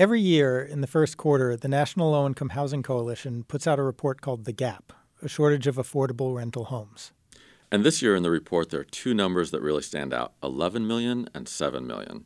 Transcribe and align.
Every 0.00 0.22
year 0.22 0.62
in 0.62 0.80
the 0.80 0.86
first 0.86 1.18
quarter, 1.18 1.58
the 1.58 1.68
National 1.68 2.12
Low 2.12 2.26
Income 2.26 2.48
Housing 2.48 2.82
Coalition 2.82 3.44
puts 3.44 3.66
out 3.66 3.78
a 3.78 3.82
report 3.82 4.22
called 4.22 4.46
The 4.46 4.52
Gap 4.54 4.94
A 5.20 5.28
Shortage 5.28 5.66
of 5.66 5.76
Affordable 5.76 6.34
Rental 6.34 6.64
Homes. 6.64 7.12
And 7.70 7.84
this 7.84 8.00
year 8.00 8.16
in 8.16 8.22
the 8.22 8.30
report, 8.30 8.70
there 8.70 8.80
are 8.80 8.84
two 8.84 9.12
numbers 9.12 9.50
that 9.50 9.60
really 9.60 9.82
stand 9.82 10.14
out 10.14 10.32
11 10.42 10.86
million 10.86 11.28
and 11.34 11.46
7 11.46 11.86
million. 11.86 12.24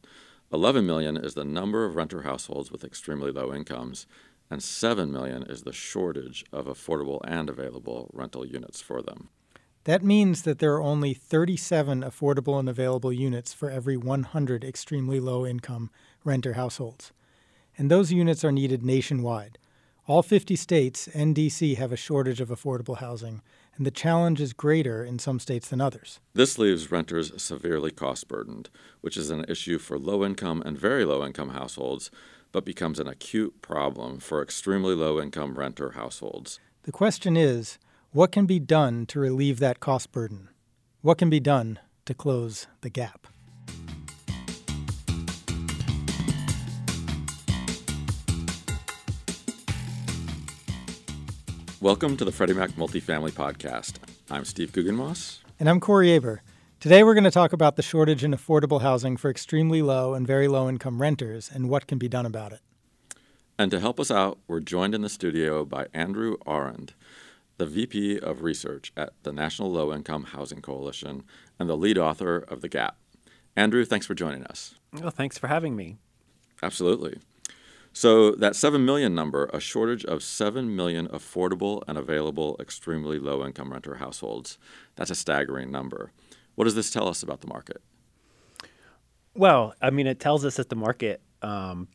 11 0.52 0.86
million 0.86 1.16
is 1.16 1.34
the 1.34 1.44
number 1.44 1.84
of 1.84 1.96
renter 1.96 2.22
households 2.22 2.70
with 2.70 2.84
extremely 2.84 3.32
low 3.32 3.52
incomes, 3.52 4.06
and 4.48 4.62
7 4.62 5.10
million 5.10 5.42
is 5.42 5.64
the 5.64 5.72
shortage 5.72 6.44
of 6.52 6.66
affordable 6.66 7.18
and 7.26 7.50
available 7.50 8.08
rental 8.12 8.46
units 8.46 8.80
for 8.80 9.02
them. 9.02 9.30
That 9.82 10.04
means 10.04 10.42
that 10.42 10.60
there 10.60 10.74
are 10.74 10.80
only 10.80 11.12
37 11.12 12.02
affordable 12.02 12.56
and 12.56 12.68
available 12.68 13.12
units 13.12 13.52
for 13.52 13.68
every 13.68 13.96
100 13.96 14.62
extremely 14.62 15.18
low 15.18 15.44
income 15.44 15.90
renter 16.22 16.52
households. 16.52 17.10
And 17.76 17.90
those 17.90 18.12
units 18.12 18.44
are 18.44 18.52
needed 18.52 18.84
nationwide. 18.84 19.58
All 20.06 20.22
50 20.22 20.54
states 20.56 21.08
and 21.08 21.34
DC 21.34 21.76
have 21.76 21.90
a 21.90 21.96
shortage 21.96 22.40
of 22.40 22.50
affordable 22.50 22.98
housing, 22.98 23.40
and 23.76 23.86
the 23.86 23.90
challenge 23.90 24.40
is 24.40 24.52
greater 24.52 25.02
in 25.02 25.18
some 25.18 25.40
states 25.40 25.68
than 25.68 25.80
others. 25.80 26.20
This 26.34 26.58
leaves 26.58 26.90
renters 26.90 27.32
severely 27.42 27.90
cost 27.90 28.28
burdened, 28.28 28.68
which 29.00 29.16
is 29.16 29.30
an 29.30 29.46
issue 29.48 29.78
for 29.78 29.98
low 29.98 30.24
income 30.24 30.62
and 30.64 30.78
very 30.78 31.04
low 31.04 31.24
income 31.24 31.50
households, 31.50 32.10
but 32.52 32.64
becomes 32.64 32.98
an 32.98 33.08
acute 33.08 33.62
problem 33.62 34.20
for 34.20 34.42
extremely 34.42 34.94
low 34.94 35.20
income 35.20 35.58
renter 35.58 35.92
households. 35.92 36.60
The 36.82 36.92
question 36.92 37.36
is 37.36 37.78
what 38.12 38.30
can 38.30 38.46
be 38.46 38.60
done 38.60 39.06
to 39.06 39.18
relieve 39.18 39.58
that 39.58 39.80
cost 39.80 40.12
burden? 40.12 40.50
What 41.00 41.18
can 41.18 41.30
be 41.30 41.40
done 41.40 41.80
to 42.04 42.14
close 42.14 42.66
the 42.82 42.90
gap? 42.90 43.26
Welcome 51.84 52.16
to 52.16 52.24
the 52.24 52.32
Freddie 52.32 52.54
Mac 52.54 52.70
Multifamily 52.70 53.32
Podcast. 53.32 53.96
I'm 54.30 54.46
Steve 54.46 54.72
Guggenmos. 54.72 55.40
And 55.60 55.68
I'm 55.68 55.80
Corey 55.80 56.14
Aber. 56.16 56.40
Today 56.80 57.02
we're 57.02 57.12
going 57.12 57.24
to 57.24 57.30
talk 57.30 57.52
about 57.52 57.76
the 57.76 57.82
shortage 57.82 58.24
in 58.24 58.30
affordable 58.32 58.80
housing 58.80 59.18
for 59.18 59.28
extremely 59.28 59.82
low 59.82 60.14
and 60.14 60.26
very 60.26 60.48
low 60.48 60.66
income 60.66 61.02
renters 61.02 61.50
and 61.52 61.68
what 61.68 61.86
can 61.86 61.98
be 61.98 62.08
done 62.08 62.24
about 62.24 62.54
it. 62.54 62.60
And 63.58 63.70
to 63.70 63.80
help 63.80 64.00
us 64.00 64.10
out, 64.10 64.38
we're 64.48 64.60
joined 64.60 64.94
in 64.94 65.02
the 65.02 65.10
studio 65.10 65.66
by 65.66 65.88
Andrew 65.92 66.38
Aurand, 66.46 66.92
the 67.58 67.66
VP 67.66 68.18
of 68.18 68.42
Research 68.42 68.90
at 68.96 69.12
the 69.22 69.32
National 69.34 69.70
Low 69.70 69.92
Income 69.92 70.28
Housing 70.32 70.62
Coalition 70.62 71.22
and 71.58 71.68
the 71.68 71.76
lead 71.76 71.98
author 71.98 72.38
of 72.38 72.62
The 72.62 72.70
Gap. 72.70 72.96
Andrew, 73.56 73.84
thanks 73.84 74.06
for 74.06 74.14
joining 74.14 74.44
us. 74.44 74.74
Well, 74.94 75.10
thanks 75.10 75.36
for 75.36 75.48
having 75.48 75.76
me. 75.76 75.98
Absolutely. 76.62 77.18
So, 77.96 78.32
that 78.32 78.56
7 78.56 78.84
million 78.84 79.14
number, 79.14 79.48
a 79.52 79.60
shortage 79.60 80.04
of 80.04 80.22
7 80.22 80.74
million 80.74 81.06
affordable 81.06 81.84
and 81.86 81.96
available 81.96 82.56
extremely 82.58 83.20
low 83.20 83.46
income 83.46 83.72
renter 83.72 83.94
households, 83.94 84.58
that's 84.96 85.10
a 85.10 85.14
staggering 85.14 85.70
number. 85.70 86.10
What 86.56 86.64
does 86.64 86.74
this 86.74 86.90
tell 86.90 87.08
us 87.08 87.22
about 87.22 87.40
the 87.40 87.46
market? 87.46 87.80
Well, 89.36 89.74
I 89.80 89.90
mean, 89.90 90.08
it 90.08 90.18
tells 90.18 90.44
us 90.44 90.56
that 90.56 90.70
the 90.70 90.76
market 90.76 91.22
um, 91.40 91.86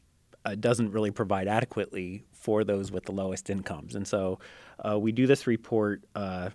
uh, 0.46 0.56
doesn't 0.56 0.92
really 0.92 1.12
provide 1.12 1.50
adequately 1.50 2.24
for 2.32 2.64
those 2.64 2.94
with 2.94 3.04
the 3.04 3.12
lowest 3.12 3.50
incomes. 3.50 3.96
And 3.96 4.08
so 4.08 4.40
uh, 4.80 4.98
we 4.98 5.12
do 5.12 5.28
this 5.28 5.48
report 5.48 6.04
uh, 6.16 6.50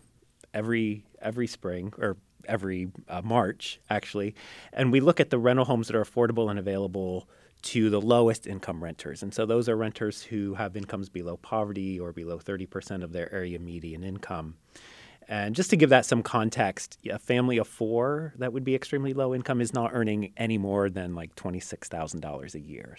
every 0.55 1.05
every 1.21 1.47
spring 1.47 1.93
or 1.99 2.17
every 2.47 2.89
uh, 3.09 3.21
March 3.23 3.79
actually, 3.91 4.35
and 4.73 4.91
we 4.91 5.01
look 5.01 5.21
at 5.21 5.29
the 5.29 5.39
rental 5.39 5.67
homes 5.67 5.89
that 5.89 5.97
are 5.97 6.05
affordable 6.05 6.51
and 6.51 6.59
available 6.59 7.29
to 7.65 7.91
the 7.91 8.01
lowest 8.01 8.47
income 8.47 8.83
renters. 8.83 9.23
And 9.23 9.35
so 9.35 9.47
those 9.47 9.69
are 9.69 9.77
renters 9.77 10.23
who 10.23 10.55
have 10.55 10.77
incomes 10.77 11.09
below 11.09 11.37
poverty 11.37 11.99
or 11.99 12.13
below 12.13 12.39
30% 12.39 13.03
of 13.03 13.13
their 13.13 13.33
area 13.33 13.59
median 13.59 14.05
income. 14.05 14.57
And 15.27 15.55
just 15.55 15.71
to 15.71 15.77
give 15.77 15.89
that 15.89 16.05
some 16.05 16.23
context, 16.23 16.99
a 17.11 17.19
family 17.19 17.57
of 17.57 17.67
four 17.67 18.35
that 18.37 18.53
would 18.53 18.65
be 18.65 18.75
extremely 18.75 19.15
low 19.15 19.35
income 19.35 19.63
is 19.63 19.73
not 19.73 19.93
earning 19.95 20.35
any 20.37 20.59
more 20.59 20.91
than 20.91 21.15
like 21.15 21.35
$26,000 21.35 22.55
a 22.55 22.61
year 22.61 22.97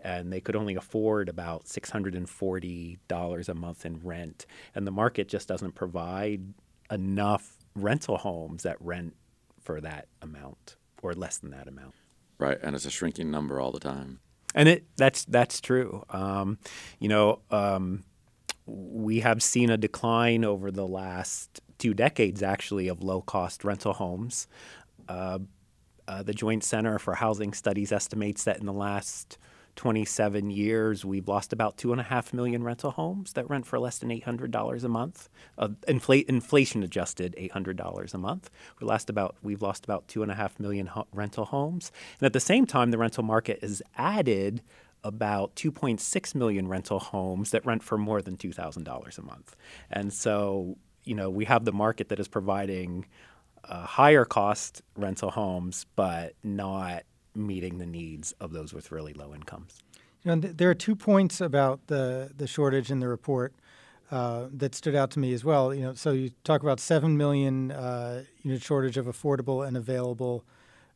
and 0.00 0.32
they 0.32 0.40
could 0.40 0.56
only 0.56 0.76
afford 0.76 1.28
about 1.28 1.64
$640 1.64 3.48
a 3.48 3.54
month 3.54 3.86
in 3.86 4.00
rent. 4.02 4.46
And 4.74 4.86
the 4.86 4.90
market 4.90 5.28
just 5.28 5.48
doesn't 5.48 5.74
provide 5.74 6.54
enough 6.90 7.56
rental 7.74 8.18
homes 8.18 8.62
that 8.62 8.76
rent 8.80 9.14
for 9.60 9.80
that 9.80 10.08
amount 10.22 10.76
or 11.02 11.14
less 11.14 11.38
than 11.38 11.50
that 11.50 11.68
amount. 11.68 11.94
Right, 12.38 12.58
and 12.62 12.76
it's 12.76 12.84
a 12.84 12.90
shrinking 12.90 13.30
number 13.30 13.60
all 13.60 13.72
the 13.72 13.80
time. 13.80 14.20
And 14.54 14.68
it 14.68 14.86
that's 14.96 15.24
that's 15.24 15.60
true. 15.60 16.04
Um, 16.10 16.58
you 16.98 17.08
know, 17.08 17.40
um, 17.50 18.04
we 18.66 19.20
have 19.20 19.42
seen 19.42 19.70
a 19.70 19.76
decline 19.76 20.44
over 20.44 20.70
the 20.70 20.86
last 20.86 21.60
two 21.78 21.94
decades, 21.94 22.42
actually, 22.42 22.88
of 22.88 23.02
low 23.02 23.22
cost 23.22 23.64
rental 23.64 23.92
homes. 23.92 24.46
Uh, 25.08 25.40
uh, 26.06 26.22
the 26.22 26.32
Joint 26.32 26.64
Center 26.64 26.98
for 26.98 27.14
Housing 27.14 27.52
Studies 27.52 27.92
estimates 27.92 28.44
that 28.44 28.58
in 28.58 28.66
the 28.66 28.72
last 28.72 29.36
27 29.78 30.50
years, 30.50 31.04
we've 31.04 31.28
lost 31.28 31.52
about 31.52 31.76
two 31.76 31.92
and 31.92 32.00
a 32.00 32.04
half 32.04 32.34
million 32.34 32.64
rental 32.64 32.90
homes 32.90 33.34
that 33.34 33.48
rent 33.48 33.64
for 33.64 33.78
less 33.78 33.98
than 33.98 34.10
$800 34.10 34.82
a 34.82 34.88
month, 34.88 35.28
uh, 35.56 35.68
infl- 35.86 36.24
inflation 36.26 36.82
adjusted 36.82 37.36
$800 37.38 38.12
a 38.12 38.18
month. 38.18 38.50
We 38.80 38.88
lost 38.88 39.08
about 39.08 39.36
we've 39.40 39.62
lost 39.62 39.84
about 39.84 40.08
two 40.08 40.24
and 40.24 40.32
a 40.32 40.34
half 40.34 40.58
million 40.58 40.86
ho- 40.86 41.06
rental 41.12 41.44
homes, 41.44 41.92
and 42.18 42.26
at 42.26 42.32
the 42.32 42.40
same 42.40 42.66
time, 42.66 42.90
the 42.90 42.98
rental 42.98 43.22
market 43.22 43.62
has 43.62 43.80
added 43.96 44.62
about 45.04 45.54
2.6 45.54 46.34
million 46.34 46.66
rental 46.66 46.98
homes 46.98 47.52
that 47.52 47.64
rent 47.64 47.84
for 47.84 47.96
more 47.96 48.20
than 48.20 48.36
$2,000 48.36 49.18
a 49.18 49.22
month, 49.22 49.54
and 49.92 50.12
so 50.12 50.76
you 51.04 51.14
know 51.14 51.30
we 51.30 51.44
have 51.44 51.64
the 51.64 51.72
market 51.72 52.08
that 52.08 52.18
is 52.18 52.26
providing 52.26 53.06
uh, 53.62 53.86
higher 53.86 54.24
cost 54.24 54.82
rental 54.96 55.30
homes, 55.30 55.86
but 55.94 56.34
not 56.42 57.04
meeting 57.34 57.78
the 57.78 57.86
needs 57.86 58.32
of 58.40 58.52
those 58.52 58.72
with 58.72 58.90
really 58.90 59.12
low 59.12 59.34
incomes. 59.34 59.82
You 60.24 60.34
know, 60.34 60.40
th- 60.40 60.56
there 60.56 60.70
are 60.70 60.74
two 60.74 60.96
points 60.96 61.40
about 61.40 61.86
the 61.86 62.30
the 62.36 62.46
shortage 62.46 62.90
in 62.90 63.00
the 63.00 63.08
report 63.08 63.54
uh, 64.10 64.46
that 64.52 64.74
stood 64.74 64.94
out 64.94 65.10
to 65.12 65.18
me 65.18 65.32
as 65.32 65.44
well. 65.44 65.74
You 65.74 65.82
know, 65.82 65.94
so 65.94 66.12
you 66.12 66.30
talk 66.44 66.62
about 66.62 66.80
seven 66.80 67.16
million 67.16 67.70
uh, 67.70 68.24
unit 68.42 68.62
shortage 68.62 68.96
of 68.96 69.06
affordable 69.06 69.66
and 69.66 69.76
available 69.76 70.44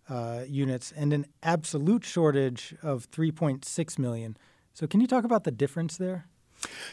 uh, 0.08 0.42
units, 0.48 0.92
and 0.92 1.12
an 1.12 1.26
absolute 1.42 2.04
shortage 2.04 2.74
of 2.82 3.04
three 3.04 3.30
point 3.30 3.64
six 3.64 3.98
million. 3.98 4.36
So, 4.74 4.86
can 4.86 5.00
you 5.00 5.06
talk 5.06 5.24
about 5.24 5.44
the 5.44 5.50
difference 5.50 5.96
there? 5.96 6.26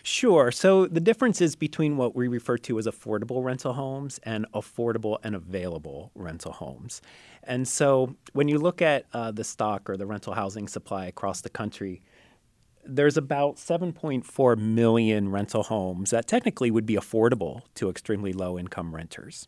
Sure. 0.04 0.52
So 0.52 0.88
the 0.88 1.00
difference 1.00 1.42
is 1.42 1.56
between 1.56 1.98
what 1.98 2.16
we 2.16 2.28
refer 2.28 2.58
to 2.60 2.80
as 2.80 2.86
affordable 2.86 3.44
rental 3.44 3.74
homes 3.74 4.20
and 4.24 4.46
affordable 4.54 5.20
and 5.24 5.36
available 5.36 6.12
rental 6.16 6.54
homes. 6.54 7.02
And 7.44 7.68
so 7.68 8.16
when 8.34 8.48
you 8.48 8.58
look 8.58 8.82
at 8.82 9.06
uh, 9.14 9.32
the 9.32 9.44
stock 9.44 9.90
or 9.90 9.98
the 9.98 10.06
rental 10.06 10.34
housing 10.34 10.68
supply 10.68 11.06
across 11.06 11.42
the 11.42 11.50
country, 11.50 12.02
there's 12.86 13.18
about 13.18 13.58
7.4 13.58 14.58
million 14.58 15.30
rental 15.30 15.64
homes 15.64 16.10
that 16.12 16.28
technically 16.28 16.72
would 16.72 16.86
be 16.86 16.96
affordable 16.96 17.62
to 17.76 17.90
extremely 17.90 18.34
low 18.34 18.58
income 18.58 18.96
renters. 18.96 19.48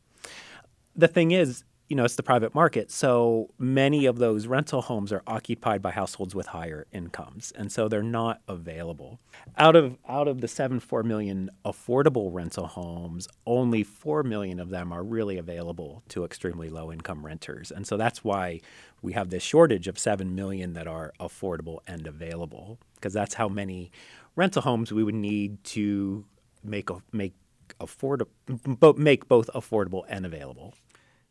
The 0.95 1.07
thing 1.07 1.31
is, 1.31 1.63
you 1.91 1.96
know, 1.96 2.06
it's 2.06 2.16
the 2.16 2.24
private 2.24 2.56
market. 2.56 2.90
So 2.90 3.50
many 3.59 4.06
of 4.06 4.18
those 4.18 4.47
rental 4.47 4.81
homes 4.81 5.12
are 5.12 5.24
occupied 5.28 5.81
by 5.81 5.91
households 5.91 6.34
with 6.34 6.47
higher 6.47 6.88
incomes, 6.94 7.52
and 7.52 7.69
so 7.69 7.90
they're 7.90 8.02
not 8.02 8.40
available. 8.47 9.19
Out 9.57 9.75
of 9.75 9.97
out 10.07 10.29
of 10.29 10.40
the 10.40 10.47
seven 10.47 10.79
four 10.79 11.03
million 11.03 11.50
affordable 11.66 12.29
rental 12.34 12.68
homes, 12.68 13.28
only 13.46 13.84
four 13.84 14.24
million 14.24 14.57
of 14.62 14.69
them 14.69 14.94
are 14.94 15.03
really 15.03 15.38
available 15.38 16.02
to 16.07 16.24
extremely 16.24 16.69
low 16.69 16.94
income 16.94 17.25
renters, 17.25 17.72
and 17.72 17.85
so 17.85 17.97
that's 17.97 18.23
why 18.23 18.62
we 19.02 19.12
have 19.12 19.29
this 19.29 19.44
shortage 19.44 19.90
of 19.90 20.00
seven 20.00 20.34
million 20.34 20.72
that 20.72 20.88
are 20.88 21.12
affordable 21.19 21.79
and 21.88 22.08
available, 22.08 22.79
because 22.96 23.12
that's 23.12 23.34
how 23.34 23.50
many 23.50 23.91
rental 24.37 24.61
homes 24.61 24.94
we 24.94 25.03
would 25.03 25.14
need 25.14 25.61
to 25.66 26.23
make 26.64 26.90
a, 26.90 27.02
make 27.11 27.34
affordable, 27.82 28.97
make 28.97 29.28
both 29.28 29.49
affordable 29.53 30.05
and 30.08 30.26
available. 30.26 30.73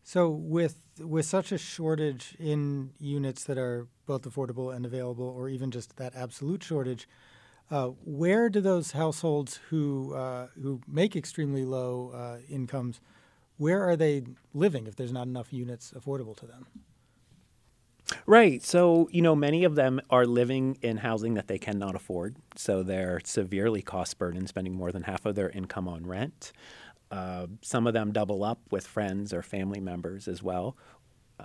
So 0.03 0.31
with 0.31 0.83
with 0.99 1.25
such 1.25 1.53
a 1.53 1.59
shortage 1.59 2.37
in 2.39 2.91
units 2.99 3.45
that 3.45 3.59
are 3.59 3.87
both 4.07 4.23
affordable 4.23 4.75
and 4.75 4.85
available, 4.85 5.25
or 5.27 5.49
even 5.49 5.71
just 5.71 5.97
that 5.97 6.15
absolute 6.15 6.63
shortage, 6.63 7.09
uh, 7.71 7.89
where 8.05 8.49
do 8.49 8.61
those 8.61 8.93
households 8.93 9.61
who 9.69 10.15
uh, 10.15 10.49
who 10.61 10.81
make 10.89 11.15
extremely 11.17 11.65
low 11.65 12.11
uh, 12.15 12.39
incomes, 12.49 13.01
where 13.57 13.87
are 13.89 13.97
they 13.97 14.25
living 14.55 14.87
if 14.87 14.97
there's 14.97 15.13
not 15.13 15.27
enough 15.27 15.53
units 15.53 15.93
affordable 15.97 16.37
to 16.37 16.47
them? 16.47 16.67
Right. 18.27 18.63
So, 18.63 19.09
you 19.13 19.23
know, 19.23 19.37
many 19.37 19.65
of 19.65 19.77
them 19.77 20.01
are 20.11 20.27
living 20.27 20.79
in 20.83 20.97
housing 20.99 21.35
that 21.35 21.47
they 21.47 21.59
cannot 21.59 21.95
afford. 21.95 22.37
So 22.57 22.83
they're 22.83 23.21
severely 23.25 23.83
cost 23.83 24.19
burdened, 24.19 24.49
spending 24.49 24.75
more 24.75 24.91
than 24.93 25.03
half 25.03 25.27
of 25.27 25.37
their 25.37 25.51
income 25.51 25.87
on 25.89 26.07
rent. 26.07 26.53
Uh, 27.11 27.47
some 27.61 27.87
of 27.87 27.95
them 27.95 28.13
double 28.13 28.45
up 28.45 28.61
with 28.71 28.87
friends 28.87 29.33
or 29.33 29.43
family 29.43 29.81
members 29.81 30.29
as 30.29 30.43
well. 30.43 30.77
Uh, 31.39 31.45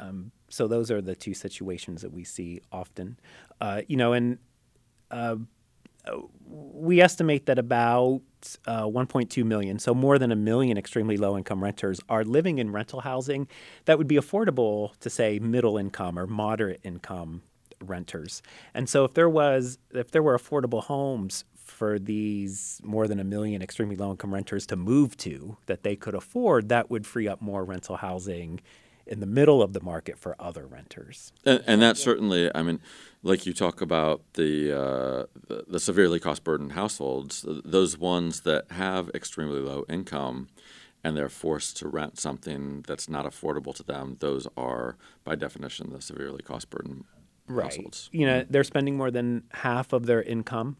um, 0.00 0.32
so 0.48 0.68
those 0.68 0.90
are 0.90 1.00
the 1.00 1.14
two 1.16 1.34
situations 1.34 2.02
that 2.02 2.12
we 2.12 2.24
see 2.24 2.60
often. 2.70 3.18
Uh, 3.60 3.82
you 3.88 3.96
know, 3.96 4.12
and 4.12 4.38
uh, 5.10 5.36
we 6.48 7.00
estimate 7.00 7.46
that 7.46 7.58
about 7.58 8.20
uh, 8.66 8.84
1.2 8.84 9.44
million, 9.44 9.78
so 9.78 9.94
more 9.94 10.18
than 10.18 10.30
a 10.30 10.36
million 10.36 10.78
extremely 10.78 11.16
low 11.16 11.36
income 11.36 11.62
renters, 11.62 12.00
are 12.08 12.24
living 12.24 12.58
in 12.58 12.70
rental 12.70 13.00
housing 13.00 13.48
that 13.86 13.98
would 13.98 14.06
be 14.06 14.16
affordable 14.16 14.96
to, 14.98 15.10
say, 15.10 15.38
middle 15.38 15.76
income 15.76 16.18
or 16.18 16.26
moderate 16.26 16.80
income 16.84 17.42
renters. 17.80 18.42
And 18.74 18.88
so 18.88 19.04
if 19.04 19.14
there 19.14 19.28
was 19.28 19.78
if 19.92 20.10
there 20.10 20.22
were 20.22 20.36
affordable 20.36 20.82
homes 20.82 21.44
for 21.66 21.98
these 21.98 22.80
more 22.84 23.08
than 23.08 23.20
a 23.20 23.24
million 23.24 23.62
extremely 23.62 23.96
low 23.96 24.10
income 24.10 24.32
renters 24.32 24.66
to 24.66 24.76
move 24.76 25.16
to 25.18 25.56
that 25.66 25.82
they 25.82 25.96
could 25.96 26.14
afford, 26.14 26.68
that 26.68 26.90
would 26.90 27.06
free 27.06 27.28
up 27.28 27.42
more 27.42 27.64
rental 27.64 27.96
housing 27.96 28.60
in 29.06 29.20
the 29.20 29.26
middle 29.26 29.62
of 29.62 29.72
the 29.72 29.80
market 29.80 30.18
for 30.18 30.34
other 30.40 30.66
renters. 30.66 31.32
And, 31.44 31.62
and 31.66 31.82
that 31.82 31.96
certainly, 31.96 32.50
I 32.54 32.62
mean, 32.62 32.80
like 33.22 33.46
you 33.46 33.52
talk 33.52 33.80
about 33.80 34.22
the, 34.34 34.72
uh, 34.72 35.26
the, 35.46 35.64
the 35.68 35.80
severely 35.80 36.18
cost 36.18 36.42
burdened 36.42 36.72
households, 36.72 37.44
those 37.46 37.96
ones 37.96 38.40
that 38.40 38.70
have 38.72 39.10
extremely 39.14 39.60
low 39.60 39.84
income 39.88 40.48
and 41.04 41.16
they're 41.16 41.28
forced 41.28 41.76
to 41.76 41.88
rent 41.88 42.18
something 42.18 42.82
that's 42.86 43.08
not 43.08 43.24
affordable 43.26 43.74
to 43.76 43.84
them, 43.84 44.16
those 44.18 44.48
are 44.56 44.96
by 45.22 45.36
definition 45.36 45.92
the 45.92 46.00
severely 46.00 46.42
cost 46.42 46.68
burdened 46.68 47.04
right. 47.46 47.64
households. 47.64 48.08
You 48.12 48.26
know, 48.26 48.44
they're 48.48 48.64
spending 48.64 48.96
more 48.96 49.12
than 49.12 49.44
half 49.52 49.92
of 49.92 50.06
their 50.06 50.22
income 50.22 50.78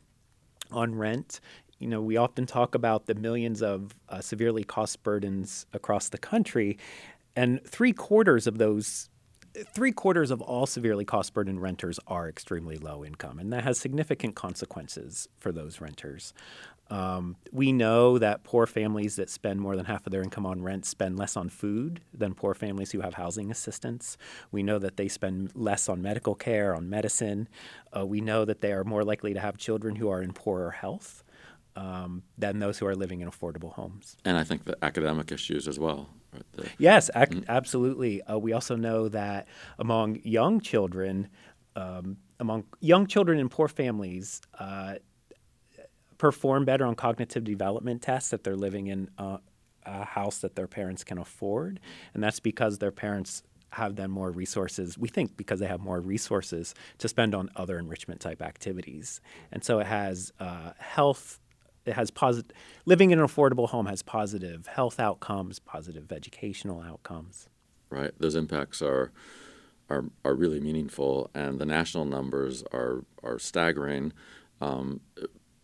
on 0.71 0.95
rent. 0.95 1.41
You 1.79 1.89
know, 1.89 2.01
we 2.01 2.17
often 2.17 2.47
talk 2.47 2.75
about 2.75 3.07
the 3.07 3.15
millions 3.15 3.63
of 3.63 3.95
uh, 4.09 4.21
severely 4.21 4.65
cost 4.65 5.03
burdens 5.03 5.67
across 5.73 6.09
the 6.09 6.19
country, 6.19 6.79
and 7.35 7.63
three 7.65 7.93
quarters 7.93 8.47
of 8.47 8.59
those 8.59 9.11
three 9.75 9.93
quarters 9.93 10.31
of 10.31 10.43
all 10.43 10.67
severely 10.67 11.05
cost 11.05 11.33
burdened 11.33 11.63
renters 11.63 11.99
are 12.07 12.29
extremely 12.29 12.77
low 12.77 13.05
income, 13.05 13.39
and 13.39 13.53
that 13.53 13.65
has 13.65 13.79
significant 13.79 14.35
consequences 14.35 15.29
for 15.39 15.53
those 15.53 15.81
renters. 15.81 16.35
Um, 16.89 17.37
we 17.51 17.73
know 17.73 18.19
that 18.19 18.45
poor 18.45 18.67
families 18.67 19.17
that 19.17 19.29
spend 19.29 19.61
more 19.61 19.77
than 19.77 19.87
half 19.87 20.07
of 20.07 20.13
their 20.13 20.23
income 20.23 20.47
on 20.47 20.63
rent 20.63 20.87
spend 20.87 21.19
less 21.19 21.37
on 21.37 21.49
food 21.49 22.01
than 22.15 22.35
poor 22.35 22.55
families 22.55 22.93
who 22.93 23.01
have 23.01 23.15
housing 23.15 23.51
assistance. 23.51 24.17
We 24.53 24.63
know 24.63 24.79
that 24.79 24.97
they 24.97 25.09
spend 25.09 25.51
less 25.55 25.89
on 25.89 26.01
medical 26.01 26.35
care, 26.35 26.75
on 26.75 26.89
medicine. 26.89 27.49
Uh, 27.97 28.07
we 28.07 28.21
know 28.21 28.45
that 28.45 28.61
they 28.61 28.73
are 28.73 28.85
more 28.85 29.05
likely 29.05 29.35
to 29.35 29.41
have 29.41 29.57
children 29.57 29.97
who 29.97 30.09
are 30.09 30.23
in 30.23 30.33
poorer 30.33 30.71
health. 30.71 31.23
Um, 31.79 32.23
than 32.39 32.59
those 32.59 32.79
who 32.79 32.87
are 32.87 32.95
living 32.95 33.21
in 33.21 33.29
affordable 33.29 33.71
homes. 33.71 34.17
And 34.25 34.39
I 34.39 34.45
think 34.45 34.65
the 34.65 34.79
academic 34.83 35.31
issues 35.31 35.69
as 35.69 35.79
well. 35.79 36.09
Right? 36.33 36.43
The, 36.53 36.71
yes, 36.79 37.11
ac- 37.15 37.33
mm-hmm. 37.33 37.51
absolutely. 37.51 38.23
Uh, 38.23 38.39
we 38.39 38.55
also 38.55 38.77
know 38.77 39.11
that 39.11 39.47
among 39.79 40.19
young 40.25 40.63
children, 40.63 41.29
um, 41.75 42.17
among 42.41 42.65
young 42.81 43.07
children 43.07 43.39
in 43.39 43.51
poor 43.51 43.69
families, 43.69 44.41
uh, 44.59 44.95
perform 46.19 46.65
better 46.65 46.85
on 46.87 46.95
cognitive 46.95 47.45
development 47.45 48.03
tests 48.03 48.33
if 48.33 48.43
they're 48.43 48.57
living 48.57 48.87
in 48.87 49.11
a, 49.19 49.39
a 49.85 50.05
house 50.05 50.39
that 50.39 50.57
their 50.57 50.67
parents 50.67 51.05
can 51.05 51.19
afford. 51.19 51.81
And 52.15 52.23
that's 52.23 52.41
because 52.41 52.79
their 52.79 52.93
parents 52.93 53.43
have 53.71 53.97
then 53.97 54.11
more 54.11 54.31
resources. 54.31 54.97
We 54.97 55.09
think 55.09 55.37
because 55.37 55.61
they 55.61 55.67
have 55.67 55.81
more 55.81 56.01
resources 56.01 56.75
to 56.99 57.09
spend 57.09 57.35
on 57.35 57.51
other 57.57 57.79
enrichment 57.79 58.21
type 58.21 58.41
activities. 58.41 59.21
And 59.53 59.63
so 59.63 59.79
it 59.79 59.87
has 59.87 60.33
uh, 60.41 60.73
health. 60.79 61.41
It 61.85 61.93
has 61.93 62.11
positive. 62.11 62.57
Living 62.85 63.11
in 63.11 63.19
an 63.19 63.27
affordable 63.27 63.69
home 63.69 63.87
has 63.87 64.03
positive 64.03 64.67
health 64.67 64.99
outcomes, 64.99 65.59
positive 65.59 66.11
educational 66.11 66.81
outcomes. 66.81 67.49
Right. 67.91 68.13
Those 68.19 68.35
impacts 68.35 68.83
are 68.83 69.13
are 69.89 70.07
are 70.25 70.35
really 70.35 70.61
meaningful, 70.61 71.31
and 71.35 71.59
the 71.59 71.67
national 71.67 72.05
numbers 72.07 72.65
are 72.73 73.05
are 73.23 73.39
staggering. 73.39 74.13
Um, 74.61 75.01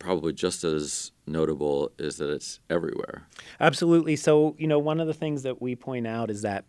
probably 0.03 0.33
just 0.33 0.63
as 0.63 1.11
notable 1.25 1.91
is 1.97 2.17
that 2.17 2.29
it's 2.29 2.59
everywhere. 2.69 3.27
Absolutely. 3.59 4.15
So, 4.17 4.55
you 4.59 4.67
know, 4.67 4.79
one 4.79 4.99
of 4.99 5.07
the 5.07 5.13
things 5.13 5.43
that 5.43 5.61
we 5.61 5.75
point 5.75 6.05
out 6.05 6.29
is 6.29 6.41
that 6.41 6.65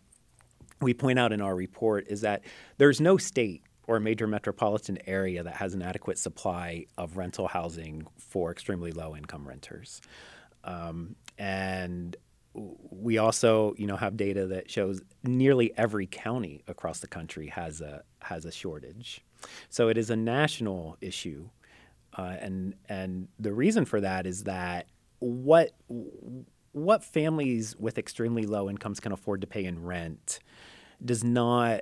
we 0.81 0.93
point 0.93 1.19
out 1.19 1.33
in 1.33 1.41
our 1.41 1.55
report 1.55 2.07
is 2.07 2.21
that 2.21 2.43
there's 2.77 3.01
no 3.01 3.17
state 3.17 3.61
or 3.87 3.99
major 3.99 4.25
metropolitan 4.25 4.97
area 5.05 5.43
that 5.43 5.55
has 5.55 5.73
an 5.73 5.81
adequate 5.81 6.17
supply 6.17 6.85
of 6.97 7.17
rental 7.17 7.47
housing 7.47 8.07
for 8.17 8.51
extremely 8.51 8.91
low 8.91 9.15
income 9.15 9.47
renters. 9.47 10.01
Um, 10.63 11.15
and 11.37 12.15
we 12.53 13.17
also, 13.17 13.75
you 13.77 13.85
know, 13.85 13.97
have 13.97 14.15
data 14.15 14.47
that 14.47 14.71
shows 14.71 15.01
nearly 15.23 15.77
every 15.77 16.07
county 16.07 16.63
across 16.67 16.99
the 16.99 17.07
country 17.07 17.47
has 17.47 17.81
a 17.81 18.03
has 18.21 18.45
a 18.45 18.51
shortage. 18.51 19.23
So 19.69 19.89
it 19.89 19.97
is 19.97 20.09
a 20.09 20.15
national 20.15 20.97
issue 21.01 21.49
uh, 22.17 22.35
and 22.39 22.75
and 22.87 23.27
the 23.39 23.53
reason 23.53 23.85
for 23.85 24.01
that 24.01 24.25
is 24.25 24.43
that 24.43 24.87
what 25.19 25.71
what 26.71 27.03
families 27.03 27.75
with 27.77 27.97
extremely 27.97 28.45
low 28.45 28.69
incomes 28.69 28.99
can 28.99 29.11
afford 29.11 29.41
to 29.41 29.47
pay 29.47 29.65
in 29.65 29.83
rent 29.83 30.39
does 31.03 31.23
not 31.23 31.81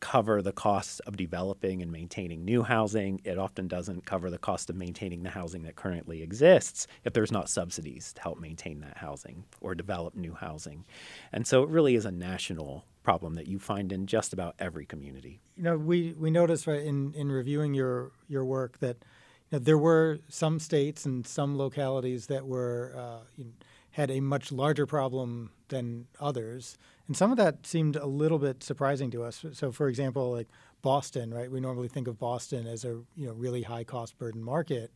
cover 0.00 0.40
the 0.40 0.52
costs 0.52 0.98
of 1.00 1.16
developing 1.16 1.82
and 1.82 1.92
maintaining 1.92 2.44
new 2.44 2.62
housing. 2.62 3.20
It 3.22 3.38
often 3.38 3.68
doesn't 3.68 4.06
cover 4.06 4.30
the 4.30 4.38
cost 4.38 4.70
of 4.70 4.76
maintaining 4.76 5.22
the 5.22 5.30
housing 5.30 5.62
that 5.64 5.76
currently 5.76 6.22
exists 6.22 6.86
if 7.04 7.12
there's 7.12 7.30
not 7.30 7.50
subsidies 7.50 8.14
to 8.14 8.22
help 8.22 8.40
maintain 8.40 8.80
that 8.80 8.96
housing 8.96 9.44
or 9.60 9.74
develop 9.74 10.14
new 10.14 10.32
housing. 10.34 10.86
And 11.32 11.46
so 11.46 11.62
it 11.62 11.68
really 11.68 11.94
is 11.94 12.06
a 12.06 12.10
national 12.10 12.86
problem 13.02 13.34
that 13.34 13.46
you 13.46 13.58
find 13.58 13.92
in 13.92 14.06
just 14.06 14.32
about 14.32 14.54
every 14.58 14.86
community. 14.86 15.40
You 15.56 15.64
know, 15.64 15.76
we, 15.76 16.14
we 16.18 16.30
noticed 16.30 16.66
right 16.66 16.82
in, 16.82 17.12
in 17.14 17.30
reviewing 17.30 17.74
your 17.74 18.12
your 18.26 18.44
work 18.44 18.78
that 18.78 19.04
know, 19.52 19.58
there 19.58 19.78
were 19.78 20.20
some 20.28 20.58
states 20.58 21.04
and 21.04 21.26
some 21.26 21.56
localities 21.56 22.26
that 22.26 22.46
were 22.46 22.94
uh, 22.96 23.24
you 23.36 23.44
know, 23.44 23.50
had 23.92 24.10
a 24.10 24.20
much 24.20 24.52
larger 24.52 24.86
problem 24.86 25.50
than 25.68 26.06
others, 26.20 26.76
and 27.06 27.16
some 27.16 27.32
of 27.32 27.36
that 27.38 27.66
seemed 27.66 27.96
a 27.96 28.06
little 28.06 28.38
bit 28.38 28.62
surprising 28.62 29.10
to 29.10 29.24
us. 29.24 29.44
So, 29.52 29.72
for 29.72 29.88
example, 29.88 30.30
like 30.30 30.48
Boston, 30.82 31.34
right? 31.34 31.50
We 31.50 31.60
normally 31.60 31.88
think 31.88 32.06
of 32.06 32.18
Boston 32.18 32.66
as 32.66 32.84
a 32.84 33.02
you 33.16 33.26
know 33.26 33.32
really 33.32 33.62
high 33.62 33.84
cost 33.84 34.16
burden 34.18 34.42
market, 34.42 34.92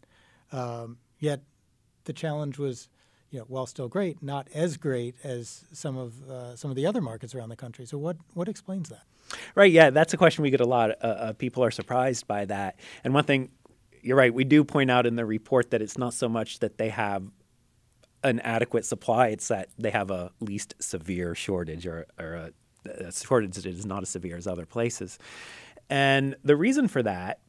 um, 0.53 0.99
yet 1.19 1.41
the 2.05 2.13
challenge 2.13 2.59
was, 2.59 2.89
you 3.31 3.41
know, 3.41 3.47
while 3.49 3.67
still 3.67 3.89
great, 3.89 4.23
not 4.23 4.49
as 4.55 4.77
great 4.77 5.17
as 5.25 5.65
some 5.73 5.97
of 5.97 6.23
uh, 6.31 6.57
some 6.57 6.71
of 6.71 6.77
the 6.77 6.87
other 6.87 7.01
markets 7.01 7.35
around 7.35 7.49
the 7.49 7.57
country. 7.57 7.87
So, 7.87 7.99
what 7.99 8.17
what 8.35 8.49
explains 8.49 8.89
that? 8.91 9.03
Right. 9.55 9.73
Yeah, 9.73 9.91
that's 9.91 10.15
a 10.15 10.17
question 10.17 10.43
we 10.43 10.51
get 10.51 10.61
a 10.61 10.67
lot. 10.67 10.91
Uh, 11.03 11.07
uh, 11.07 11.33
people 11.33 11.65
are 11.65 11.71
surprised 11.71 12.27
by 12.27 12.45
that, 12.45 12.79
and 13.03 13.13
one 13.15 13.25
thing 13.25 13.51
you're 14.05 14.19
right. 14.19 14.33
We 14.33 14.45
do 14.45 14.65
point 14.65 14.91
out 14.91 15.07
in 15.07 15.17
the 15.17 15.25
report 15.25 15.71
that 15.71 15.81
it's 15.81 15.97
not 15.97 16.13
so 16.13 16.29
much 16.29 16.59
that 16.59 16.77
they 16.77 16.91
have 16.91 17.25
an 18.23 18.39
adequate 18.41 18.85
supply; 18.85 19.29
it's 19.29 19.49
that 19.49 19.71
they 19.79 19.91
have 19.91 20.11
a 20.11 20.31
least 20.41 20.75
severe 20.79 21.35
shortage 21.35 21.87
or, 21.87 22.07
or 22.19 22.35
a, 22.35 22.51
a 23.07 23.13
shortage 23.13 23.55
that 23.55 23.67
is 23.67 23.87
not 23.87 24.03
as 24.03 24.11
severe 24.11 24.37
as 24.37 24.47
other 24.47 24.67
places. 24.67 25.19
And 25.89 26.37
the 26.45 26.55
reason 26.55 26.87
for 26.87 27.03
that 27.03 27.41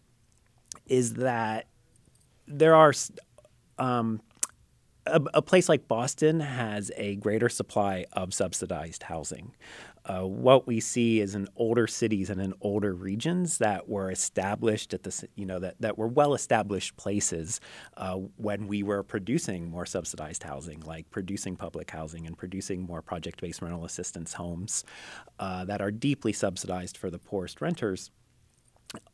is 0.87 1.15
that 1.15 1.67
there 2.47 2.75
are 2.75 2.93
um, 3.77 4.21
a, 5.07 5.21
a, 5.35 5.41
place 5.41 5.69
like 5.69 5.87
Boston 5.87 6.39
has 6.39 6.91
a 6.97 7.15
greater 7.17 7.49
supply 7.49 8.05
of 8.13 8.33
subsidized 8.33 9.03
housing 9.03 9.53
uh, 10.07 10.21
what 10.21 10.67
we 10.67 10.79
see 10.79 11.19
is 11.19 11.33
in 11.33 11.47
older 11.55 11.87
cities 11.87 12.29
and 12.29 12.39
in 12.39 12.53
older 12.61 12.93
regions 12.93 13.57
that 13.57 13.89
were 13.89 14.11
established 14.11 14.93
at 14.93 15.03
the 15.03 15.27
you 15.35 15.45
know 15.45 15.59
that, 15.59 15.75
that 15.79 15.97
were 15.97 16.07
well 16.07 16.33
established 16.33 16.95
places 16.95 17.59
uh, 17.97 18.15
when 18.37 18.67
we 18.67 18.83
were 18.83 19.01
producing 19.01 19.69
more 19.69 19.85
subsidized 19.85 20.43
housing, 20.43 20.79
like 20.81 21.09
producing 21.09 21.55
public 21.55 21.89
housing 21.89 22.27
and 22.27 22.37
producing 22.37 22.83
more 22.83 23.01
project 23.01 23.41
based 23.41 23.61
rental 23.61 23.85
assistance 23.85 24.33
homes 24.33 24.83
uh, 25.39 25.65
that 25.65 25.81
are 25.81 25.91
deeply 25.91 26.33
subsidized 26.33 26.97
for 26.97 27.09
the 27.09 27.19
poorest 27.19 27.61
renters. 27.61 28.11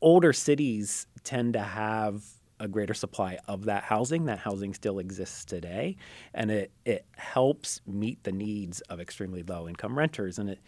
Older 0.01 0.33
cities 0.33 1.07
tend 1.23 1.53
to 1.53 1.61
have 1.61 2.23
a 2.61 2.67
greater 2.67 2.93
supply 2.93 3.39
of 3.47 3.65
that 3.65 3.83
housing. 3.83 4.25
That 4.25 4.39
housing 4.39 4.73
still 4.73 4.99
exists 4.99 5.43
today, 5.43 5.97
and 6.33 6.51
it 6.51 6.71
it 6.85 7.05
helps 7.17 7.81
meet 7.85 8.23
the 8.23 8.31
needs 8.31 8.81
of 8.81 8.99
extremely 8.99 9.43
low 9.43 9.67
income 9.67 9.97
renters, 9.97 10.39
and 10.39 10.49
it 10.49 10.59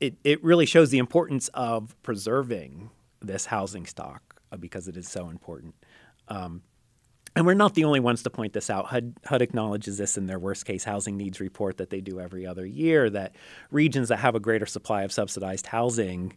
it 0.00 0.16
it 0.24 0.42
really 0.42 0.66
shows 0.66 0.90
the 0.90 0.98
importance 0.98 1.48
of 1.54 1.94
preserving 2.02 2.90
this 3.20 3.46
housing 3.46 3.86
stock 3.86 4.40
uh, 4.50 4.56
because 4.56 4.88
it 4.88 4.96
is 4.96 5.08
so 5.08 5.28
important. 5.28 5.74
Um, 6.28 6.62
and 7.36 7.46
we're 7.46 7.54
not 7.54 7.74
the 7.74 7.84
only 7.84 8.00
ones 8.00 8.22
to 8.22 8.30
point 8.30 8.52
this 8.52 8.70
out. 8.70 8.86
HUD, 8.86 9.14
HUD, 9.24 9.42
acknowledges 9.42 9.98
this 9.98 10.16
in 10.16 10.26
their 10.26 10.38
worst 10.38 10.64
case 10.64 10.82
housing 10.82 11.16
needs 11.16 11.40
report 11.40 11.76
that 11.76 11.90
they 11.90 12.00
do 12.00 12.18
every 12.18 12.46
other 12.46 12.66
year 12.66 13.08
that 13.10 13.36
regions 13.70 14.08
that 14.08 14.16
have 14.16 14.34
a 14.34 14.40
greater 14.40 14.66
supply 14.66 15.02
of 15.02 15.12
subsidized 15.12 15.66
housing 15.66 16.36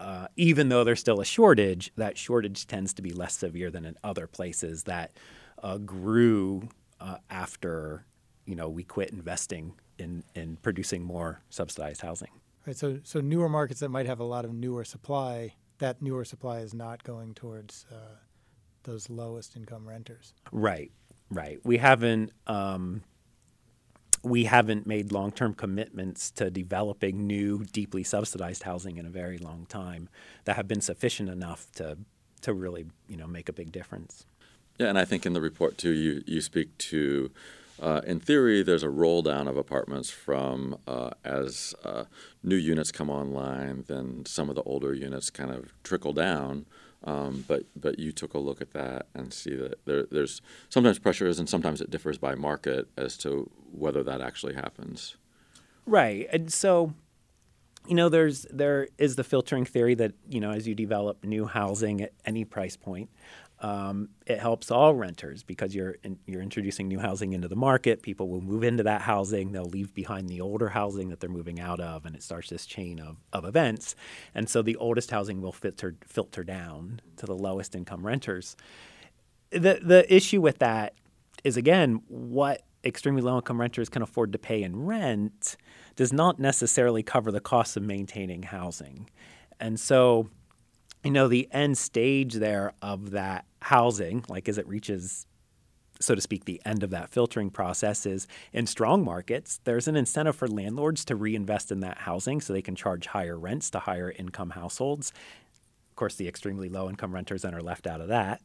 uh, 0.00 0.28
even 0.36 0.68
though 0.68 0.84
there's 0.84 1.00
still 1.00 1.20
a 1.20 1.24
shortage, 1.24 1.92
that 1.96 2.16
shortage 2.16 2.66
tends 2.66 2.94
to 2.94 3.02
be 3.02 3.10
less 3.10 3.36
severe 3.36 3.70
than 3.70 3.84
in 3.84 3.96
other 4.04 4.26
places 4.26 4.84
that 4.84 5.16
uh, 5.62 5.78
grew 5.78 6.68
uh, 7.00 7.16
after 7.30 8.04
you 8.46 8.54
know 8.54 8.68
we 8.68 8.84
quit 8.84 9.10
investing 9.10 9.74
in 9.98 10.22
in 10.34 10.56
producing 10.62 11.02
more 11.02 11.42
subsidized 11.50 12.00
housing. 12.00 12.30
Right. 12.66 12.76
So 12.76 13.00
so 13.02 13.20
newer 13.20 13.48
markets 13.48 13.80
that 13.80 13.88
might 13.88 14.06
have 14.06 14.20
a 14.20 14.24
lot 14.24 14.44
of 14.44 14.52
newer 14.52 14.84
supply, 14.84 15.54
that 15.78 16.00
newer 16.00 16.24
supply 16.24 16.60
is 16.60 16.74
not 16.74 17.02
going 17.02 17.34
towards 17.34 17.86
uh, 17.90 18.16
those 18.84 19.10
lowest 19.10 19.56
income 19.56 19.88
renters. 19.88 20.34
Right, 20.52 20.92
right. 21.30 21.58
We 21.64 21.78
haven't 21.78 22.32
um, 22.46 23.02
we 24.22 24.44
haven't 24.44 24.86
made 24.86 25.12
long 25.12 25.32
term 25.32 25.54
commitments 25.54 26.30
to 26.32 26.50
developing 26.50 27.26
new, 27.26 27.64
deeply 27.64 28.02
subsidized 28.02 28.62
housing 28.62 28.96
in 28.96 29.06
a 29.06 29.10
very 29.10 29.38
long 29.38 29.66
time 29.66 30.08
that 30.44 30.56
have 30.56 30.68
been 30.68 30.80
sufficient 30.80 31.28
enough 31.28 31.70
to 31.76 31.98
to 32.42 32.54
really 32.54 32.86
you 33.08 33.16
know 33.16 33.26
make 33.26 33.48
a 33.48 33.52
big 33.52 33.72
difference. 33.72 34.24
Yeah, 34.78 34.88
and 34.88 34.98
I 34.98 35.04
think 35.04 35.26
in 35.26 35.32
the 35.32 35.40
report 35.40 35.78
too, 35.78 35.90
you 35.90 36.22
you 36.26 36.40
speak 36.40 36.76
to. 36.78 37.30
Uh, 37.80 38.00
in 38.04 38.18
theory, 38.18 38.60
there's 38.64 38.82
a 38.82 38.90
roll 38.90 39.22
down 39.22 39.46
of 39.46 39.56
apartments 39.56 40.10
from 40.10 40.76
uh, 40.88 41.10
as 41.24 41.76
uh, 41.84 42.04
new 42.42 42.56
units 42.56 42.90
come 42.90 43.08
online, 43.08 43.84
then 43.86 44.24
some 44.26 44.48
of 44.48 44.56
the 44.56 44.62
older 44.62 44.92
units 44.92 45.30
kind 45.30 45.52
of 45.52 45.72
trickle 45.84 46.12
down. 46.12 46.66
Um, 47.04 47.44
but 47.46 47.64
but 47.76 47.98
you 47.98 48.10
took 48.10 48.34
a 48.34 48.38
look 48.38 48.60
at 48.60 48.72
that 48.72 49.06
and 49.14 49.32
see 49.32 49.54
that 49.54 49.84
there, 49.84 50.06
there's 50.10 50.42
sometimes 50.68 50.98
pressures 50.98 51.38
and 51.38 51.48
sometimes 51.48 51.80
it 51.80 51.90
differs 51.90 52.18
by 52.18 52.34
market 52.34 52.88
as 52.96 53.16
to 53.18 53.48
whether 53.70 54.02
that 54.02 54.20
actually 54.20 54.54
happens. 54.54 55.16
Right, 55.86 56.26
and 56.32 56.52
so 56.52 56.92
you 57.86 57.94
know 57.94 58.08
there's 58.08 58.46
there 58.50 58.88
is 58.98 59.16
the 59.16 59.24
filtering 59.24 59.64
theory 59.64 59.94
that 59.94 60.12
you 60.28 60.40
know 60.40 60.50
as 60.50 60.66
you 60.66 60.74
develop 60.74 61.24
new 61.24 61.46
housing 61.46 62.00
at 62.02 62.12
any 62.26 62.44
price 62.44 62.76
point, 62.76 63.10
um, 63.60 64.10
it 64.26 64.38
helps 64.38 64.70
all 64.70 64.94
renters 64.94 65.42
because 65.42 65.74
you're 65.74 65.96
in, 66.04 66.18
you're 66.26 66.42
introducing 66.42 66.86
new 66.86 67.00
housing 67.00 67.32
into 67.32 67.48
the 67.48 67.56
market. 67.56 68.02
People 68.02 68.28
will 68.28 68.40
move 68.40 68.62
into 68.62 68.84
that 68.84 69.02
housing. 69.02 69.50
They'll 69.50 69.64
leave 69.64 69.92
behind 69.94 70.28
the 70.28 70.40
older 70.40 70.68
housing 70.68 71.08
that 71.08 71.18
they're 71.20 71.28
moving 71.28 71.58
out 71.58 71.80
of, 71.80 72.06
and 72.06 72.14
it 72.14 72.22
starts 72.22 72.50
this 72.50 72.66
chain 72.66 73.00
of, 73.00 73.16
of 73.32 73.44
events. 73.44 73.96
And 74.34 74.48
so 74.48 74.62
the 74.62 74.76
oldest 74.76 75.10
housing 75.10 75.42
will 75.42 75.52
filter 75.52 75.96
filter 76.06 76.44
down 76.44 77.00
to 77.16 77.26
the 77.26 77.34
lowest 77.34 77.74
income 77.74 78.06
renters. 78.06 78.56
The 79.50 79.80
the 79.82 80.04
issue 80.14 80.40
with 80.40 80.58
that 80.58 80.94
is 81.42 81.56
again 81.56 82.02
what 82.06 82.62
extremely 82.84 83.22
low 83.22 83.36
income 83.36 83.60
renters 83.60 83.88
can 83.88 84.02
afford 84.02 84.32
to 84.32 84.38
pay 84.38 84.62
in 84.62 84.86
rent 84.86 85.56
does 85.96 86.12
not 86.12 86.38
necessarily 86.38 87.02
cover 87.02 87.32
the 87.32 87.40
cost 87.40 87.76
of 87.76 87.82
maintaining 87.82 88.44
housing. 88.44 89.10
And 89.58 89.80
so 89.80 90.30
you 91.04 91.10
know, 91.10 91.28
the 91.28 91.48
end 91.52 91.78
stage 91.78 92.34
there 92.34 92.72
of 92.82 93.10
that 93.12 93.44
housing, 93.62 94.24
like 94.28 94.48
as 94.48 94.58
it 94.58 94.66
reaches, 94.66 95.26
so 96.00 96.14
to 96.14 96.20
speak, 96.20 96.44
the 96.44 96.60
end 96.64 96.82
of 96.82 96.90
that 96.90 97.10
filtering 97.10 97.50
process 97.50 98.06
is 98.06 98.26
in 98.52 98.66
strong 98.66 99.04
markets, 99.04 99.60
there's 99.64 99.88
an 99.88 99.96
incentive 99.96 100.36
for 100.36 100.48
landlords 100.48 101.04
to 101.06 101.16
reinvest 101.16 101.72
in 101.72 101.80
that 101.80 101.98
housing 101.98 102.40
so 102.40 102.52
they 102.52 102.62
can 102.62 102.76
charge 102.76 103.06
higher 103.06 103.38
rents 103.38 103.70
to 103.70 103.80
higher 103.80 104.12
income 104.12 104.50
households. 104.50 105.12
Of 105.90 105.96
course, 105.96 106.14
the 106.14 106.28
extremely 106.28 106.68
low 106.68 106.88
income 106.88 107.12
renters 107.12 107.42
then 107.42 107.54
are 107.54 107.62
left 107.62 107.86
out 107.86 108.00
of 108.00 108.08
that. 108.08 108.40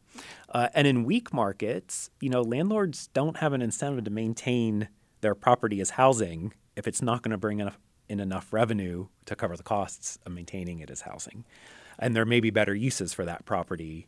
Uh, 0.49 0.69
and 0.73 0.87
in 0.87 1.03
weak 1.03 1.31
markets, 1.33 2.09
you 2.19 2.29
know, 2.29 2.41
landlords 2.41 3.07
don't 3.13 3.37
have 3.37 3.53
an 3.53 3.61
incentive 3.61 4.03
to 4.05 4.11
maintain 4.11 4.89
their 5.21 5.35
property 5.35 5.79
as 5.79 5.91
housing 5.91 6.53
if 6.75 6.87
it's 6.87 7.01
not 7.01 7.21
going 7.21 7.31
to 7.31 7.37
bring 7.37 7.59
enough, 7.59 7.77
in 8.09 8.19
enough 8.19 8.51
revenue 8.51 9.07
to 9.25 9.35
cover 9.35 9.55
the 9.55 9.63
costs 9.63 10.17
of 10.25 10.31
maintaining 10.31 10.79
it 10.79 10.89
as 10.89 11.01
housing 11.01 11.45
and 11.99 12.15
there 12.15 12.25
may 12.25 12.39
be 12.39 12.49
better 12.49 12.75
uses 12.75 13.13
for 13.13 13.25
that 13.25 13.45
property 13.45 14.07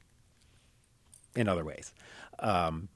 in 1.35 1.47
other 1.47 1.63
ways. 1.63 1.93
Um, 2.39 2.89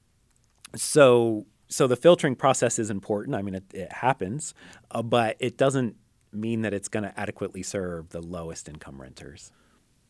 so 0.74 1.46
so 1.68 1.86
the 1.86 1.96
filtering 1.96 2.34
process 2.34 2.78
is 2.78 2.90
important. 2.90 3.36
I 3.36 3.42
mean, 3.42 3.54
it, 3.54 3.64
it 3.72 3.92
happens, 3.92 4.54
uh, 4.90 5.02
but 5.02 5.36
it 5.38 5.56
doesn't 5.56 5.96
mean 6.32 6.62
that 6.62 6.74
it's 6.74 6.88
going 6.88 7.04
to 7.04 7.18
adequately 7.18 7.62
serve 7.62 8.10
the 8.10 8.20
lowest 8.20 8.68
income 8.68 9.00
renters. 9.00 9.52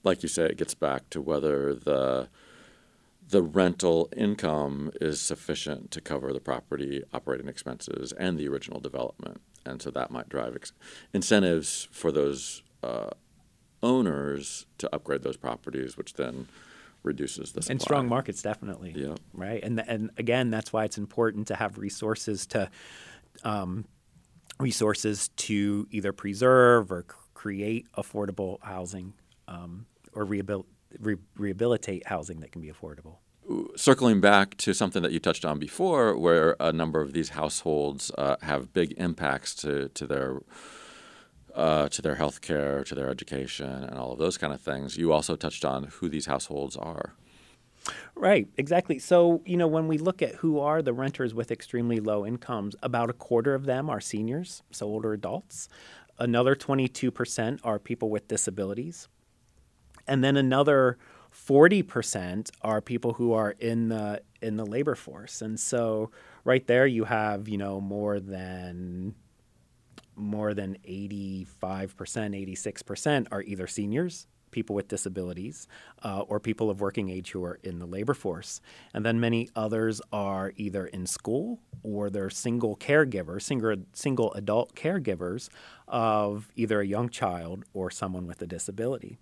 Like 0.03 0.23
you 0.23 0.29
say, 0.29 0.47
it 0.47 0.57
gets 0.57 0.75
back 0.75 1.11
to 1.11 1.21
whether 1.21 1.75
the 1.75 2.29
the 3.29 3.43
rental 3.43 4.09
income 4.17 4.91
is 5.01 5.21
sufficient 5.21 5.93
to 5.93 6.01
cover 6.01 6.33
the 6.33 6.41
property 6.41 7.05
operating 7.13 7.47
expenses 7.47 8.13
and 8.13 8.37
the 8.37 8.49
original 8.49 8.81
development, 8.81 9.41
and 9.65 9.81
so 9.81 9.91
that 9.91 10.11
might 10.11 10.29
drive 10.29 10.57
ex- 10.57 10.73
incentives 11.13 11.87
for 11.93 12.11
those 12.11 12.63
uh, 12.83 13.11
owners 13.83 14.67
to 14.79 14.95
upgrade 14.95 15.23
those 15.23 15.37
properties, 15.37 15.97
which 15.97 16.15
then 16.15 16.49
reduces 17.03 17.53
the 17.53 17.63
supply. 17.63 17.73
And 17.73 17.83
strong 17.83 18.09
markets, 18.09 18.43
definitely. 18.43 18.93
Yeah. 18.95 19.15
Right. 19.33 19.63
And 19.63 19.81
and 19.81 20.11
again, 20.19 20.51
that's 20.51 20.73
why 20.73 20.85
it's 20.85 20.99
important 20.99 21.47
to 21.49 21.55
have 21.55 21.79
resources 21.79 22.47
to 22.49 22.71
um, 23.45 23.87
resources 24.59 25.29
to 25.29 25.87
either 25.91 26.13
preserve 26.13 26.93
or 26.93 27.07
create 27.35 27.87
affordable 27.97 28.59
housing 28.63 29.15
um, 29.49 29.87
or 30.13 30.27
rehabil- 30.27 30.67
re- 30.99 31.17
rehabilitate 31.37 32.07
housing 32.07 32.41
that 32.41 32.53
can 32.53 32.61
be 32.61 32.71
affordable. 32.71 33.17
Circling 33.77 34.21
back 34.21 34.57
to 34.59 34.75
something 34.75 35.03
that 35.03 35.11
you 35.11 35.19
touched 35.19 35.45
on 35.45 35.59
before, 35.59 36.17
where 36.17 36.55
a 36.61 36.73
number 36.73 37.01
of 37.01 37.13
these 37.15 37.31
households 37.31 38.13
uh, 38.17 38.37
have 38.43 38.73
big 38.73 38.93
impacts 38.97 39.55
to, 39.57 39.89
to 39.89 40.07
their 40.07 40.41
uh, 41.61 41.89
to 41.91 42.01
their 42.01 42.15
health 42.15 42.41
care, 42.41 42.83
to 42.85 42.95
their 42.95 43.11
education, 43.11 43.69
and 43.69 43.99
all 43.99 44.13
of 44.13 44.19
those 44.19 44.39
kind 44.39 44.53
of 44.53 44.63
things. 44.63 44.97
You 44.97 45.13
also 45.13 45.37
touched 45.37 45.63
on 45.65 45.85
who 45.85 46.09
these 46.09 46.25
households 46.25 46.75
are. 46.75 47.13
Right, 48.15 48.49
exactly. 48.57 48.99
So, 48.99 49.43
you 49.45 49.59
know, 49.59 49.67
when 49.67 49.87
we 49.87 49.99
look 49.99 50.23
at 50.23 50.37
who 50.37 50.59
are 50.59 50.81
the 50.81 50.95
renters 50.95 51.35
with 51.35 51.51
extremely 51.51 52.01
low 52.01 52.25
incomes, 52.25 52.77
about 52.83 53.11
a 53.11 53.13
quarter 53.13 53.55
of 53.55 53.67
them 53.67 53.91
are 53.91 54.01
seniors, 54.01 54.63
so 54.71 54.87
older 54.87 55.13
adults. 55.13 55.69
Another 56.19 56.55
22% 56.55 57.61
are 57.63 57.79
people 57.79 58.09
with 58.09 58.27
disabilities. 58.27 59.09
And 60.07 60.25
then 60.25 60.39
another 60.39 60.97
40% 61.35 62.51
are 62.63 62.81
people 62.81 63.15
who 63.15 63.35
are 63.35 63.55
in 63.59 63.89
the 63.89 64.23
in 64.41 64.57
the 64.57 64.65
labor 64.65 64.95
force. 64.95 65.43
And 65.43 65.61
so 65.61 66.11
right 66.45 66.67
there 66.67 66.87
you 66.87 67.05
have, 67.05 67.49
you 67.49 67.59
know, 67.59 67.81
more 67.81 68.19
than 68.19 69.15
more 70.21 70.55
than 70.55 70.77
85%, 70.89 71.47
86% 71.97 73.27
are 73.33 73.43
either 73.43 73.67
seniors, 73.67 74.27
people 74.51 74.75
with 74.75 74.89
disabilities, 74.89 75.69
uh, 76.03 76.21
or 76.21 76.41
people 76.41 76.71
of 76.71 76.81
working 76.81 77.09
age 77.09 77.31
who 77.31 77.45
are 77.45 77.59
in 77.63 77.79
the 77.79 77.87
labor 77.87 78.15
force. 78.15 78.61
And 78.93 79.05
then 79.05 79.21
many 79.21 79.49
others 79.55 80.01
are 80.13 80.53
either 80.57 80.87
in 80.87 81.07
school 81.07 81.61
or 81.83 82.11
they're 82.11 82.31
single 82.31 82.77
caregivers, 82.77 83.43
single, 83.43 83.77
single 83.93 84.33
adult 84.35 84.75
caregivers 84.75 85.49
of 85.89 86.51
either 86.57 86.81
a 86.81 86.87
young 86.87 87.09
child 87.09 87.65
or 87.73 87.91
someone 87.91 88.27
with 88.27 88.43
a 88.43 88.47
disability. 88.47 89.19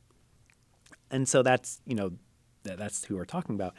And 1.10 1.28
so 1.28 1.42
that's, 1.42 1.80
you 1.86 1.94
know, 1.94 2.12
that's 2.62 3.04
who 3.04 3.16
we're 3.16 3.24
talking 3.24 3.54
about. 3.54 3.74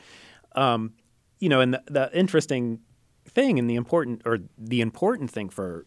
Um, 0.53 0.93
you 1.39 1.49
know, 1.49 1.61
and 1.61 1.73
the, 1.73 1.83
the 1.85 2.17
interesting 2.17 2.79
thing 3.27 3.59
and 3.59 3.69
the 3.69 3.75
important 3.75 4.23
or 4.25 4.39
the 4.57 4.81
important 4.81 5.29
thing 5.29 5.49
for 5.49 5.85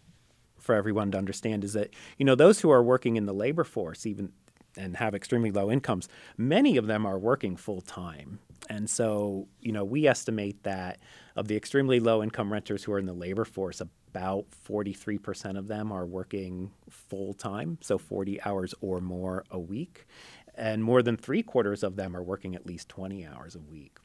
for 0.62 0.74
everyone 0.74 1.10
to 1.10 1.18
understand 1.18 1.64
is 1.64 1.74
that 1.74 1.90
you 2.18 2.24
know 2.24 2.34
those 2.34 2.60
who 2.60 2.70
are 2.70 2.82
working 2.82 3.16
in 3.16 3.26
the 3.26 3.34
labor 3.34 3.64
force 3.64 4.06
even 4.06 4.32
and 4.76 4.96
have 4.96 5.14
extremely 5.14 5.50
low 5.50 5.70
incomes 5.70 6.08
many 6.38 6.78
of 6.78 6.86
them 6.86 7.04
are 7.04 7.18
working 7.18 7.56
full 7.56 7.82
time 7.82 8.38
and 8.70 8.88
so 8.88 9.46
you 9.60 9.72
know 9.72 9.84
we 9.84 10.06
estimate 10.06 10.62
that 10.62 10.98
of 11.36 11.48
the 11.48 11.56
extremely 11.56 12.00
low 12.00 12.22
income 12.22 12.52
renters 12.52 12.84
who 12.84 12.92
are 12.92 12.98
in 12.98 13.06
the 13.06 13.12
labor 13.12 13.44
force 13.44 13.80
about 14.12 14.44
43% 14.68 15.56
of 15.56 15.68
them 15.68 15.90
are 15.90 16.04
working 16.04 16.70
full 16.90 17.32
time 17.32 17.78
so 17.80 17.96
40 17.96 18.42
hours 18.42 18.74
or 18.80 19.00
more 19.00 19.44
a 19.50 19.58
week. 19.58 20.06
And 20.54 20.84
more 20.84 21.02
than 21.02 21.16
three 21.16 21.42
quarters 21.42 21.82
of 21.82 21.96
them 21.96 22.14
are 22.14 22.22
working 22.22 22.54
at 22.54 22.66
least 22.66 22.90
20 22.90 23.26
hours 23.26 23.54
a 23.54 23.60
week. 23.60 23.96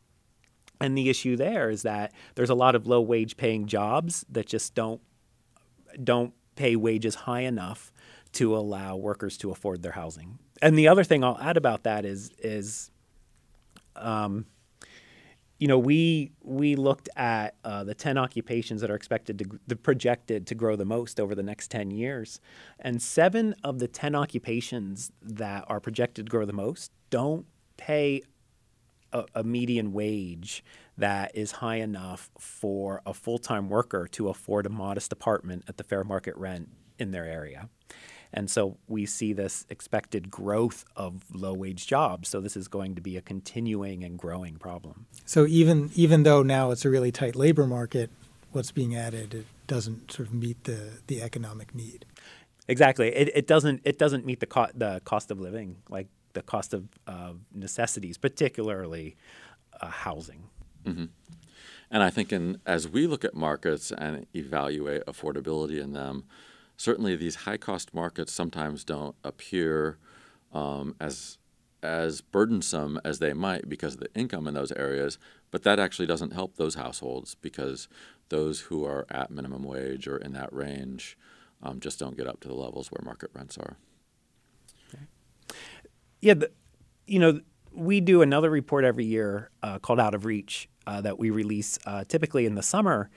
And 0.79 0.97
the 0.97 1.09
issue 1.09 1.35
there 1.35 1.69
is 1.69 1.81
that 1.81 2.13
there's 2.35 2.49
a 2.49 2.55
lot 2.55 2.75
of 2.75 2.87
low 2.87 3.01
wage 3.01 3.35
paying 3.35 3.65
jobs 3.65 4.25
that 4.29 4.45
just 4.45 4.75
don't 4.75 5.01
don't 6.03 6.33
pay 6.57 6.75
wages 6.75 7.15
high 7.15 7.41
enough 7.41 7.91
to 8.33 8.55
allow 8.55 8.97
workers 8.97 9.37
to 9.37 9.51
afford 9.51 9.81
their 9.81 9.93
housing. 9.93 10.39
And 10.61 10.77
the 10.77 10.89
other 10.89 11.03
thing 11.03 11.23
I'll 11.23 11.39
add 11.39 11.57
about 11.57 11.83
that 11.83 12.03
is 12.03 12.31
is 12.39 12.91
um, 13.95 14.45
you 15.59 15.67
know, 15.67 15.79
we 15.79 16.31
we 16.43 16.75
looked 16.75 17.09
at 17.15 17.55
uh, 17.63 17.83
the 17.83 17.95
ten 17.95 18.17
occupations 18.17 18.81
that 18.81 18.91
are 18.91 18.95
expected 18.95 19.39
to 19.39 19.59
the 19.65 19.75
projected 19.75 20.45
to 20.47 20.55
grow 20.55 20.75
the 20.75 20.85
most 20.85 21.19
over 21.19 21.33
the 21.33 21.43
next 21.43 21.71
ten 21.71 21.89
years, 21.89 22.39
and 22.79 23.01
seven 23.01 23.55
of 23.63 23.79
the 23.79 23.87
ten 23.87 24.13
occupations 24.13 25.11
that 25.21 25.65
are 25.67 25.79
projected 25.79 26.27
to 26.27 26.29
grow 26.29 26.45
the 26.45 26.53
most 26.53 26.91
don't 27.09 27.45
pay 27.77 28.21
a, 29.17 29.25
a 29.35 29.43
median 29.43 29.93
wage 29.93 30.63
that 30.97 31.35
is 31.35 31.53
high 31.53 31.75
enough 31.75 32.31
for 32.39 33.01
a 33.05 33.13
full 33.13 33.37
time 33.37 33.69
worker 33.69 34.07
to 34.11 34.29
afford 34.29 34.65
a 34.65 34.69
modest 34.69 35.11
apartment 35.11 35.63
at 35.67 35.77
the 35.77 35.83
fair 35.83 36.03
market 36.03 36.35
rent 36.35 36.69
in 36.97 37.11
their 37.11 37.25
area. 37.25 37.69
And 38.33 38.51
so 38.51 38.77
we 38.87 39.05
see 39.05 39.31
this 39.31 39.65
expected 39.69 40.29
growth 40.29 40.83
of 40.95 41.23
low 41.33 41.53
wage 41.53 41.87
jobs. 41.87 42.27
So 42.27 42.41
this 42.41 42.57
is 42.57 42.67
going 42.67 42.95
to 42.95 43.01
be 43.01 43.15
a 43.15 43.21
continuing 43.21 44.03
and 44.03 44.17
growing 44.17 44.57
problem. 44.57 45.05
So 45.25 45.45
even 45.47 45.91
even 45.95 46.23
though 46.23 46.43
now 46.43 46.71
it's 46.71 46.85
a 46.85 46.89
really 46.89 47.11
tight 47.11 47.35
labor 47.35 47.65
market, 47.65 48.09
what's 48.51 48.71
being 48.71 48.95
added 48.95 49.33
it 49.33 49.45
doesn't 49.67 50.11
sort 50.11 50.29
of 50.29 50.33
meet 50.33 50.63
the, 50.63 50.99
the 51.07 51.21
economic 51.21 51.75
need. 51.75 52.05
Exactly. 52.67 53.09
It, 53.09 53.31
it 53.33 53.47
doesn't 53.47 53.81
it 53.85 53.97
doesn't 53.97 54.25
meet 54.25 54.39
the 54.39 54.45
co- 54.45 54.71
the 54.73 55.01
cost 55.05 55.31
of 55.31 55.39
living, 55.39 55.77
like 55.89 56.07
the 56.33 56.41
cost 56.41 56.73
of 56.73 56.87
uh, 57.07 57.33
necessities, 57.53 58.17
particularly 58.17 59.15
uh, 59.81 59.87
housing. 59.87 60.43
And 61.89 62.03
I 62.03 62.09
think 62.09 62.33
in, 62.33 62.59
as 62.65 62.87
we 62.87 63.07
look 63.07 63.23
at 63.23 63.33
markets 63.33 63.91
and 63.91 64.25
evaluate 64.35 65.05
affordability 65.05 65.81
in 65.81 65.93
them, 65.93 66.25
certainly 66.75 67.15
these 67.15 67.35
high 67.35 67.57
cost 67.57 67.93
markets 67.93 68.33
sometimes 68.33 68.83
don't 68.83 69.15
appear 69.23 69.97
um, 70.53 70.95
as 70.99 71.37
as 71.83 72.21
burdensome 72.21 72.99
as 73.05 73.19
they 73.19 73.33
might 73.33 73.69
because 73.69 73.93
of 73.93 73.99
the 73.99 74.13
income 74.15 74.47
in 74.47 74.55
those 74.55 74.71
areas, 74.71 75.19
but 75.51 75.61
that 75.61 75.79
actually 75.79 76.07
doesn't 76.07 76.33
help 76.33 76.55
those 76.55 76.73
households 76.73 77.35
because 77.35 77.87
those 78.29 78.61
who 78.61 78.83
are 78.83 79.05
at 79.11 79.29
minimum 79.29 79.63
wage 79.63 80.07
or 80.07 80.17
in 80.17 80.33
that 80.33 80.51
range 80.51 81.17
um, 81.61 81.79
just 81.79 81.99
don't 81.99 82.17
get 82.17 82.27
up 82.27 82.39
to 82.39 82.47
the 82.47 82.55
levels 82.55 82.91
where 82.91 83.05
market 83.05 83.29
rents 83.33 83.59
are. 83.59 83.77
Yeah, 86.21 86.35
the, 86.35 86.51
you 87.05 87.19
know, 87.19 87.41
we 87.71 88.01
do 88.01 88.21
another 88.21 88.49
report 88.49 88.83
every 88.83 89.05
year 89.05 89.51
uh, 89.61 89.79
called 89.79 89.99
Out 89.99 90.15
of 90.15 90.25
Reach 90.25 90.67
uh, 90.87 91.01
that 91.01 91.19
we 91.19 91.29
release 91.29 91.77
uh, 91.85 92.03
typically 92.05 92.45
in 92.45 92.55
the 92.55 92.63
summer. 92.63 93.09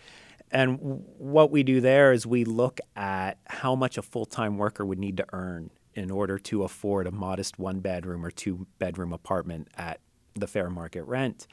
And 0.50 0.78
w- 0.78 1.02
what 1.16 1.50
we 1.50 1.62
do 1.62 1.80
there 1.80 2.12
is 2.12 2.26
we 2.26 2.45
look 2.45 2.80
at 2.97 3.38
how 3.47 3.75
much 3.75 3.97
a 3.97 4.02
full 4.02 4.26
time 4.26 4.59
worker 4.59 4.85
would 4.85 4.99
need 4.99 5.16
to 5.16 5.26
earn 5.33 5.71
in 5.95 6.11
order 6.11 6.38
to 6.38 6.62
afford 6.62 7.07
a 7.07 7.11
modest 7.11 7.59
one 7.59 7.80
bedroom 7.80 8.25
or 8.25 8.30
two 8.30 8.66
bedroom 8.78 9.12
apartment 9.12 9.69
at 9.76 10.00
the 10.35 10.47
fair 10.47 10.71
market 10.71 11.02
rent. 11.04 11.47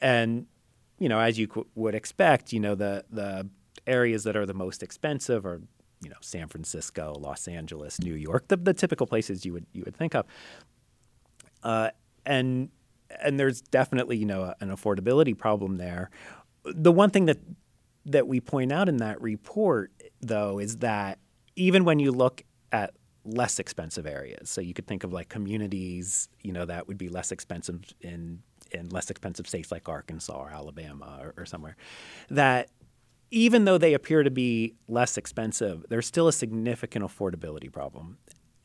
And, 0.00 0.46
you 0.98 1.08
know, 1.08 1.18
as 1.20 1.38
you 1.38 1.48
qu- 1.48 1.66
would 1.74 1.94
expect, 1.94 2.52
you 2.52 2.60
know, 2.60 2.74
the, 2.74 3.04
the 3.10 3.48
areas 3.86 4.24
that 4.24 4.36
are 4.36 4.46
the 4.46 4.54
most 4.54 4.82
expensive 4.82 5.44
are, 5.46 5.60
you 6.02 6.10
know, 6.10 6.16
San 6.20 6.48
Francisco, 6.48 7.14
Los 7.18 7.48
Angeles, 7.48 8.00
New 8.00 8.14
York, 8.14 8.48
the, 8.48 8.56
the 8.56 8.74
typical 8.74 9.06
places 9.06 9.44
you 9.44 9.52
would, 9.52 9.66
you 9.72 9.82
would 9.84 9.96
think 9.96 10.14
of. 10.14 10.26
Uh, 11.66 11.90
and 12.24 12.68
and 13.20 13.40
there's 13.40 13.60
definitely 13.60 14.16
you 14.16 14.24
know 14.24 14.54
an 14.60 14.70
affordability 14.70 15.36
problem 15.36 15.78
there. 15.78 16.10
The 16.64 16.92
one 16.92 17.10
thing 17.10 17.26
that 17.26 17.38
that 18.04 18.28
we 18.28 18.40
point 18.40 18.70
out 18.70 18.88
in 18.88 18.98
that 18.98 19.20
report, 19.20 19.90
though, 20.20 20.60
is 20.60 20.76
that 20.76 21.18
even 21.56 21.84
when 21.84 21.98
you 21.98 22.12
look 22.12 22.42
at 22.70 22.94
less 23.24 23.58
expensive 23.58 24.06
areas, 24.06 24.48
so 24.48 24.60
you 24.60 24.74
could 24.74 24.86
think 24.86 25.02
of 25.02 25.12
like 25.12 25.28
communities, 25.28 26.28
you 26.40 26.52
know, 26.52 26.64
that 26.66 26.86
would 26.86 26.98
be 26.98 27.08
less 27.08 27.32
expensive 27.32 27.82
in 28.00 28.42
in 28.70 28.88
less 28.90 29.10
expensive 29.10 29.48
states 29.48 29.72
like 29.72 29.88
Arkansas 29.88 30.36
or 30.36 30.50
Alabama 30.50 31.18
or, 31.20 31.34
or 31.36 31.46
somewhere, 31.46 31.76
that 32.30 32.70
even 33.32 33.64
though 33.64 33.78
they 33.78 33.92
appear 33.92 34.22
to 34.22 34.30
be 34.30 34.74
less 34.86 35.16
expensive, 35.16 35.84
there's 35.88 36.06
still 36.06 36.28
a 36.28 36.32
significant 36.32 37.04
affordability 37.04 37.72
problem. 37.72 38.18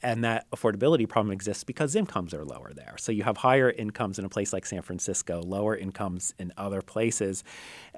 And 0.04 0.24
that 0.24 0.50
affordability 0.52 1.08
problem 1.08 1.32
exists 1.32 1.64
because 1.64 1.96
incomes 1.96 2.34
are 2.34 2.44
lower 2.44 2.74
there. 2.74 2.96
So 2.98 3.12
you 3.12 3.24
have 3.24 3.38
higher 3.38 3.70
incomes 3.70 4.18
in 4.18 4.26
a 4.26 4.30
place 4.30 4.52
like 4.52 4.66
San 4.66 4.82
Francisco, 4.82 5.42
lower 5.42 5.76
incomes 5.76 6.34
in 6.40 6.52
other 6.58 6.82
places. 6.82 7.44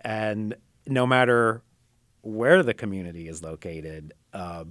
And 0.03 0.55
no 0.85 1.07
matter 1.07 1.61
where 2.21 2.61
the 2.61 2.73
community 2.73 3.27
is 3.29 3.41
located, 3.41 4.13
uh, 4.33 4.65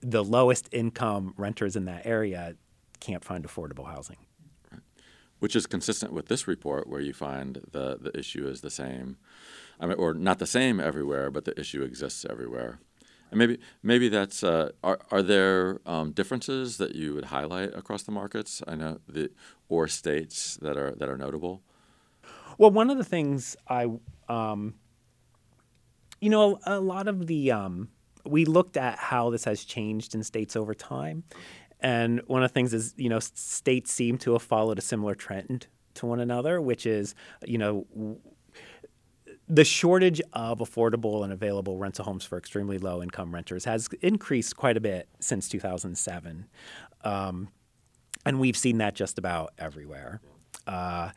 the 0.00 0.24
lowest 0.24 0.68
income 0.72 1.34
renters 1.36 1.76
in 1.76 1.84
that 1.84 2.06
area 2.06 2.56
can't 2.98 3.24
find 3.24 3.44
affordable 3.44 3.86
housing. 3.86 4.16
which 5.40 5.56
is 5.56 5.66
consistent 5.66 6.12
with 6.12 6.26
this 6.28 6.46
report, 6.46 6.86
where 6.86 7.00
you 7.00 7.12
find 7.12 7.60
the 7.72 7.98
the 8.00 8.16
issue 8.16 8.46
is 8.46 8.60
the 8.60 8.70
same, 8.70 9.16
I 9.80 9.86
mean, 9.86 9.96
or 9.96 10.14
not 10.14 10.38
the 10.38 10.46
same 10.46 10.78
everywhere, 10.78 11.30
but 11.30 11.44
the 11.46 11.58
issue 11.58 11.82
exists 11.82 12.24
everywhere. 12.28 12.78
And 13.30 13.38
maybe 13.38 13.58
maybe 13.82 14.08
that's 14.08 14.42
uh, 14.42 14.70
are 14.82 14.98
are 15.10 15.22
there 15.22 15.80
um, 15.86 16.12
differences 16.12 16.78
that 16.78 16.94
you 16.94 17.14
would 17.14 17.26
highlight 17.26 17.74
across 17.74 18.02
the 18.02 18.12
markets? 18.12 18.62
I 18.66 18.74
know 18.74 18.98
the 19.08 19.30
or 19.68 19.88
states 19.88 20.58
that 20.62 20.76
are 20.76 20.94
that 20.96 21.08
are 21.08 21.16
notable. 21.16 21.62
Well, 22.60 22.70
one 22.70 22.90
of 22.90 22.98
the 22.98 23.04
things 23.04 23.56
I, 23.68 23.86
um, 24.28 24.74
you 26.20 26.28
know, 26.28 26.58
a, 26.66 26.74
a 26.74 26.78
lot 26.78 27.08
of 27.08 27.26
the, 27.26 27.52
um, 27.52 27.88
we 28.26 28.44
looked 28.44 28.76
at 28.76 28.98
how 28.98 29.30
this 29.30 29.44
has 29.44 29.64
changed 29.64 30.14
in 30.14 30.22
states 30.22 30.56
over 30.56 30.74
time. 30.74 31.24
And 31.80 32.20
one 32.26 32.42
of 32.42 32.50
the 32.50 32.52
things 32.52 32.74
is, 32.74 32.92
you 32.98 33.08
know, 33.08 33.18
states 33.20 33.90
seem 33.90 34.18
to 34.18 34.34
have 34.34 34.42
followed 34.42 34.78
a 34.78 34.82
similar 34.82 35.14
trend 35.14 35.68
to 35.94 36.04
one 36.04 36.20
another, 36.20 36.60
which 36.60 36.84
is, 36.84 37.14
you 37.46 37.56
know, 37.56 37.86
the 39.50 39.64
shortage 39.64 40.22
of 40.32 40.60
affordable 40.60 41.24
and 41.24 41.32
available 41.32 41.76
rental 41.76 42.04
homes 42.04 42.24
for 42.24 42.38
extremely 42.38 42.78
low 42.78 43.02
income 43.02 43.34
renters 43.34 43.64
has 43.64 43.88
increased 44.00 44.56
quite 44.56 44.76
a 44.76 44.80
bit 44.80 45.08
since 45.18 45.48
2007. 45.48 46.46
Um, 47.02 47.48
and 48.24 48.38
we've 48.38 48.56
seen 48.56 48.78
that 48.78 48.94
just 48.94 49.18
about 49.18 49.52
everywhere. 49.58 50.20
Uh, 50.68 51.10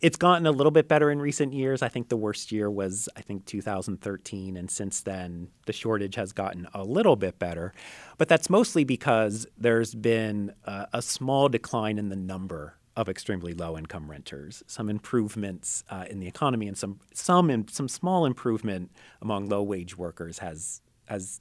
it's 0.00 0.16
gotten 0.16 0.46
a 0.46 0.50
little 0.50 0.70
bit 0.70 0.88
better 0.88 1.10
in 1.10 1.20
recent 1.20 1.52
years. 1.52 1.82
I 1.82 1.88
think 1.88 2.08
the 2.08 2.16
worst 2.16 2.52
year 2.52 2.70
was, 2.70 3.06
I 3.16 3.20
think, 3.20 3.44
2013. 3.44 4.56
And 4.56 4.70
since 4.70 5.02
then, 5.02 5.48
the 5.66 5.72
shortage 5.74 6.14
has 6.14 6.32
gotten 6.32 6.66
a 6.72 6.84
little 6.84 7.16
bit 7.16 7.38
better. 7.38 7.74
But 8.16 8.28
that's 8.28 8.48
mostly 8.48 8.84
because 8.84 9.46
there's 9.58 9.94
been 9.94 10.54
uh, 10.64 10.86
a 10.92 11.02
small 11.02 11.50
decline 11.50 11.98
in 11.98 12.08
the 12.08 12.16
number 12.16 12.78
of 12.96 13.08
extremely 13.08 13.52
low 13.52 13.76
income 13.76 14.10
renters, 14.10 14.62
some 14.66 14.88
improvements 14.88 15.84
uh, 15.90 16.06
in 16.08 16.18
the 16.18 16.26
economy, 16.26 16.66
and 16.66 16.78
some, 16.78 16.98
some, 17.12 17.50
in, 17.50 17.68
some 17.68 17.88
small 17.88 18.24
improvement 18.24 18.90
among 19.20 19.48
low 19.48 19.62
wage 19.62 19.98
workers 19.98 20.38
has, 20.38 20.80
has 21.06 21.40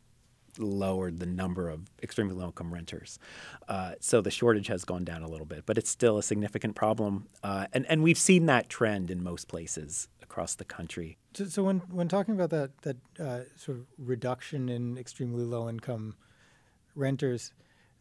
lowered 0.57 1.19
the 1.19 1.25
number 1.25 1.69
of 1.69 1.89
extremely 2.03 2.35
low 2.35 2.47
income 2.47 2.73
renters. 2.73 3.19
Uh, 3.67 3.93
so 3.99 4.21
the 4.21 4.31
shortage 4.31 4.67
has 4.67 4.83
gone 4.83 5.03
down 5.03 5.23
a 5.23 5.27
little 5.27 5.45
bit, 5.45 5.65
but 5.65 5.77
it's 5.77 5.89
still 5.89 6.17
a 6.17 6.23
significant 6.23 6.75
problem. 6.75 7.27
Uh, 7.43 7.67
and, 7.73 7.85
and 7.87 8.03
we've 8.03 8.17
seen 8.17 8.45
that 8.47 8.69
trend 8.69 9.09
in 9.09 9.23
most 9.23 9.47
places 9.47 10.07
across 10.21 10.55
the 10.55 10.65
country. 10.65 11.17
So, 11.33 11.45
so 11.45 11.63
when 11.63 11.79
when 11.91 12.07
talking 12.07 12.33
about 12.33 12.49
that 12.49 12.77
that 12.81 12.97
uh, 13.19 13.39
sort 13.55 13.77
of 13.77 13.85
reduction 13.97 14.69
in 14.69 14.97
extremely 14.97 15.43
low 15.43 15.69
income 15.69 16.15
renters, 16.95 17.53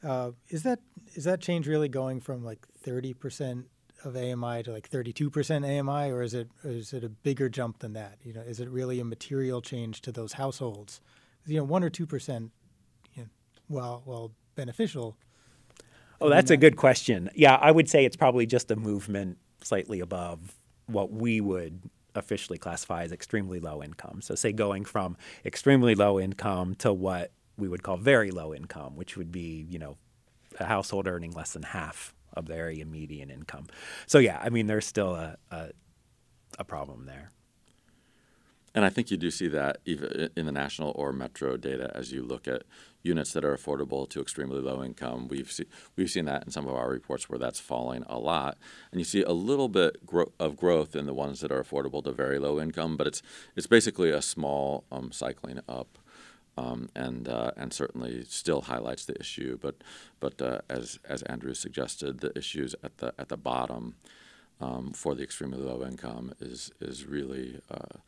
uh, 0.05 0.33
is 0.49 0.63
that 0.63 0.81
is 1.15 1.25
that 1.25 1.41
change 1.41 1.67
really 1.67 1.89
going 1.89 2.21
from 2.21 2.45
like 2.45 2.67
thirty 2.79 3.15
percent 3.15 3.67
of 4.05 4.17
AMI 4.17 4.63
to 4.65 4.73
like 4.73 4.89
thirty 4.89 5.13
two 5.13 5.31
percent 5.31 5.65
AMI, 5.65 6.11
or 6.11 6.23
is 6.23 6.35
it 6.35 6.49
or 6.65 6.71
is 6.71 6.93
it 6.93 7.05
a 7.05 7.09
bigger 7.09 7.49
jump 7.49 7.79
than 7.79 7.93
that? 7.95 8.19
You 8.23 8.33
know, 8.33 8.43
is 8.43 8.61
it 8.61 8.69
really 8.69 9.01
a 9.01 9.05
material 9.05 9.63
change 9.63 10.01
to 10.03 10.13
those 10.13 10.35
households? 10.35 11.01
You 11.47 11.59
know, 11.59 11.65
one 11.65 11.85
or 11.85 11.91
two 11.91 12.07
percent, 12.07 12.51
you 13.15 13.23
know, 13.23 13.29
while 13.69 14.03
while 14.05 14.33
beneficial, 14.55 15.17
Oh, 16.21 16.31
that's 16.31 16.51
a 16.51 16.57
good 16.57 16.77
question. 16.77 17.29
Yeah, 17.35 17.57
I 17.57 17.71
would 17.71 17.89
say 17.89 18.05
it's 18.05 18.17
probably 18.17 18.47
just 18.47 18.71
a 18.71 18.77
movement 18.77 19.39
slightly 19.63 20.01
above 20.01 20.55
what 20.87 21.13
we 21.13 21.41
would 21.41 21.81
officially 22.15 22.59
classify 22.59 23.03
as 23.03 23.13
extremely 23.13 23.61
low 23.61 23.83
income. 23.83 24.23
So, 24.23 24.35
say 24.35 24.53
going 24.53 24.85
from 24.85 25.17
extremely 25.45 25.95
low 25.95 26.21
income 26.21 26.77
to 26.77 26.93
what 26.93 27.33
we 27.57 27.69
would 27.69 27.83
call 27.83 27.97
very 27.97 28.31
low 28.31 28.55
income, 28.55 28.97
which 28.97 29.17
would 29.17 29.31
be, 29.31 29.67
you 29.69 29.79
know, 29.79 29.97
a 30.59 30.65
household 30.65 31.09
earning 31.09 31.33
less 31.33 31.53
than 31.53 31.63
half 31.63 32.15
of 32.33 32.47
the 32.47 32.55
area 32.55 32.85
median 32.85 33.31
income. 33.31 33.67
So, 34.07 34.19
yeah, 34.19 34.41
I 34.43 34.49
mean, 34.51 34.67
there's 34.67 34.87
still 34.87 35.15
a, 35.15 35.37
a, 35.51 35.71
a 36.59 36.65
problem 36.65 37.07
there. 37.07 37.31
And 38.75 38.85
I 38.85 38.89
think 38.89 39.11
you 39.13 39.17
do 39.17 39.31
see 39.31 39.47
that 39.49 39.79
even 39.85 40.31
in 40.37 40.47
the 40.47 40.53
national 40.53 40.93
or 40.97 41.13
metro 41.13 41.57
data 41.57 41.93
as 41.95 42.11
you 42.11 42.25
look 42.25 42.49
at 42.49 42.65
units 43.05 43.33
that 43.35 43.45
are 43.45 43.57
affordable 43.57 44.09
to 44.09 44.21
extremely 44.21 44.61
low 44.61 44.83
income. 44.83 45.29
We've 45.29 45.53
see, 45.53 45.67
we've 45.95 46.11
seen 46.11 46.25
that 46.25 46.45
in 46.45 46.51
some 46.51 46.67
of 46.67 46.75
our 46.75 46.91
reports 46.91 47.29
where 47.29 47.39
that's 47.39 47.61
falling 47.61 48.03
a 48.09 48.19
lot, 48.19 48.59
and 48.91 49.01
you 49.01 49.05
see 49.05 49.23
a 49.23 49.33
little 49.33 49.69
bit 49.69 50.05
gro- 50.05 50.33
of 50.41 50.57
growth 50.57 50.97
in 50.97 51.07
the 51.07 51.15
ones 51.15 51.41
that 51.41 51.53
are 51.53 51.63
affordable 51.63 52.03
to 52.03 52.13
very 52.13 52.39
low 52.41 52.61
income, 52.61 52.97
but 52.97 53.07
it's 53.07 53.23
it's 53.55 53.69
basically 53.69 54.11
a 54.11 54.23
small 54.23 54.85
um, 54.91 55.13
cycling 55.13 55.61
up. 55.69 55.99
Um, 56.57 56.89
and 56.95 57.29
uh, 57.29 57.51
and 57.57 57.73
certainly 57.73 58.25
still 58.29 58.61
highlights 58.61 59.05
the 59.07 59.19
issue, 59.19 59.59
but 59.61 59.75
but 60.21 60.41
uh, 60.41 60.61
as 60.71 61.01
as 61.09 61.23
Andrew 61.23 61.53
suggested, 61.53 62.21
the 62.21 62.37
issues 62.39 62.77
at 62.85 62.99
the 62.99 63.13
at 63.19 63.29
the 63.29 63.37
bottom 63.37 63.97
um, 64.61 64.93
for 64.93 65.17
the 65.17 65.25
extremely 65.25 65.59
low 65.59 65.85
income 65.85 66.33
is 66.41 66.71
is 66.81 67.07
really 67.07 67.61
uh, 67.69 67.99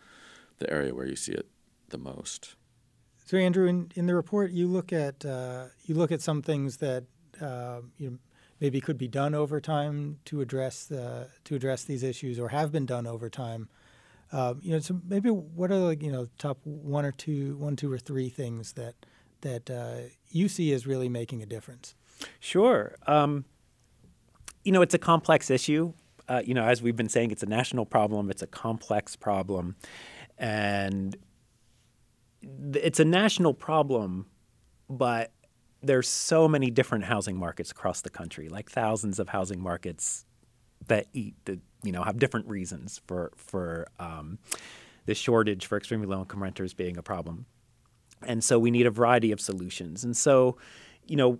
the 0.59 0.71
area 0.71 0.95
where 0.95 1.07
you 1.07 1.17
see 1.17 1.33
it 1.33 1.47
the 1.89 1.99
most. 1.99 2.55
So 3.25 3.37
Andrew, 3.37 3.67
in, 3.67 3.91
in 3.97 4.07
the 4.07 4.15
report, 4.15 4.53
you 4.53 4.69
look 4.69 4.93
at 4.93 5.25
uh, 5.25 5.65
you 5.85 5.97
look 5.97 6.13
at 6.13 6.23
some 6.23 6.43
things 6.43 6.77
that 6.77 7.05
uh, 7.41 7.81
you 7.99 8.11
know, 8.11 8.19
maybe 8.61 8.81
could 8.81 8.97
be 8.97 9.09
done 9.09 9.35
over 9.35 9.61
time 9.61 10.19
to 10.25 10.41
address 10.41 10.85
the, 10.85 11.29
to 11.45 11.55
address 11.55 11.85
these 11.85 12.03
issues, 12.03 12.39
or 12.39 12.49
have 12.51 12.73
been 12.73 12.87
done 12.87 13.07
over 13.07 13.29
time. 13.29 13.69
Uh, 14.33 14.55
you 14.61 14.73
know, 14.73 14.79
so 14.81 15.01
maybe 15.09 15.31
what 15.31 15.71
are 15.71 15.79
like 15.79 16.03
you 16.03 16.11
know 16.11 16.27
top 16.39 16.59
one 16.65 17.05
or 17.05 17.13
two, 17.13 17.57
one, 17.57 17.77
two 17.77 17.93
or 17.93 17.99
three 17.99 18.29
things 18.29 18.73
that 18.73 18.95
that 19.43 19.71
uh, 19.71 20.09
you 20.31 20.49
see 20.49 20.73
as 20.73 20.87
really 20.87 21.09
making 21.09 21.43
a 21.43 21.47
difference? 21.47 21.95
Sure. 22.41 22.97
Um, 23.07 23.45
you 24.65 24.73
know, 24.73 24.83
it's 24.83 24.95
a 24.95 24.99
complex 24.99 25.51
issue. 25.51 25.93
Uh, 26.29 26.43
you 26.45 26.55
know, 26.55 26.65
as 26.65 26.83
we've 26.83 26.97
been 26.97 27.09
saying, 27.09 27.31
it's 27.31 27.45
a 27.45 27.47
national 27.47 27.87
problem. 27.87 28.31
It's 28.31 28.43
a 28.43 28.49
complex 28.49 29.15
problem, 29.15 29.77
and 30.39 31.17
th- 32.43 32.85
it's 32.85 32.99
a 32.99 33.05
national 33.05 33.55
problem, 33.55 34.27
but 34.91 35.31
there's 35.83 36.09
so 36.09 36.49
many 36.49 36.71
different 36.71 37.05
housing 37.05 37.37
markets 37.37 37.71
across 37.71 38.01
the 38.01 38.11
country, 38.11 38.49
like 38.49 38.69
thousands 38.69 39.21
of 39.21 39.29
housing 39.29 39.63
markets 39.63 40.25
that 40.89 41.07
eat 41.13 41.35
the 41.45 41.61
you 41.87 41.93
know 41.93 42.03
have 42.03 42.19
different 42.19 42.49
reasons 42.49 43.01
for 43.07 43.33
for 43.37 43.87
um, 43.99 44.39
the 45.07 45.15
shortage 45.15 45.67
for 45.67 45.79
extremely 45.79 46.07
low 46.07 46.21
income 46.21 46.43
renters 46.43 46.75
being 46.75 46.97
a 46.97 47.03
problem. 47.03 47.47
And 48.23 48.43
so 48.43 48.59
we 48.59 48.71
need 48.71 48.87
a 48.87 48.91
variety 48.91 49.33
of 49.33 49.41
solutions. 49.41 50.05
And 50.05 50.17
so, 50.17 50.57
you 51.07 51.17
know, 51.17 51.39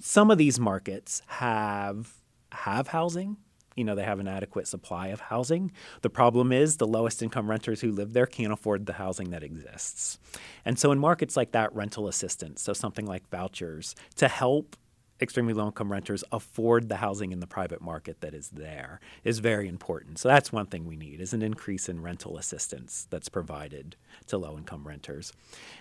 some 0.00 0.30
of 0.30 0.38
these 0.38 0.58
markets 0.58 1.22
have 1.26 2.14
have 2.52 2.88
housing. 2.88 3.36
You 3.76 3.84
know, 3.84 3.94
they 3.94 4.02
have 4.02 4.18
an 4.18 4.26
adequate 4.26 4.66
supply 4.66 5.08
of 5.08 5.20
housing. 5.20 5.70
The 6.02 6.10
problem 6.10 6.50
is 6.50 6.78
the 6.78 6.86
lowest 6.86 7.22
income 7.22 7.48
renters 7.48 7.80
who 7.80 7.92
live 7.92 8.12
there 8.12 8.26
can't 8.26 8.52
afford 8.52 8.86
the 8.86 8.94
housing 8.94 9.30
that 9.30 9.44
exists. 9.44 10.18
And 10.64 10.76
so 10.78 10.90
in 10.90 10.98
markets 10.98 11.36
like 11.36 11.52
that, 11.52 11.72
rental 11.74 12.08
assistance, 12.08 12.60
so 12.60 12.72
something 12.72 13.06
like 13.06 13.28
vouchers, 13.30 13.94
to 14.16 14.26
help 14.26 14.76
extremely 15.20 15.52
low 15.52 15.66
income 15.66 15.90
renters 15.90 16.22
afford 16.32 16.88
the 16.88 16.96
housing 16.96 17.32
in 17.32 17.40
the 17.40 17.46
private 17.46 17.80
market 17.80 18.20
that 18.20 18.34
is 18.34 18.50
there 18.50 19.00
is 19.24 19.38
very 19.38 19.68
important. 19.68 20.18
So 20.18 20.28
that's 20.28 20.52
one 20.52 20.66
thing 20.66 20.86
we 20.86 20.96
need 20.96 21.20
is 21.20 21.32
an 21.32 21.42
increase 21.42 21.88
in 21.88 22.02
rental 22.02 22.38
assistance 22.38 23.06
that's 23.10 23.28
provided 23.28 23.96
to 24.28 24.38
low 24.38 24.56
income 24.56 24.86
renters. 24.86 25.32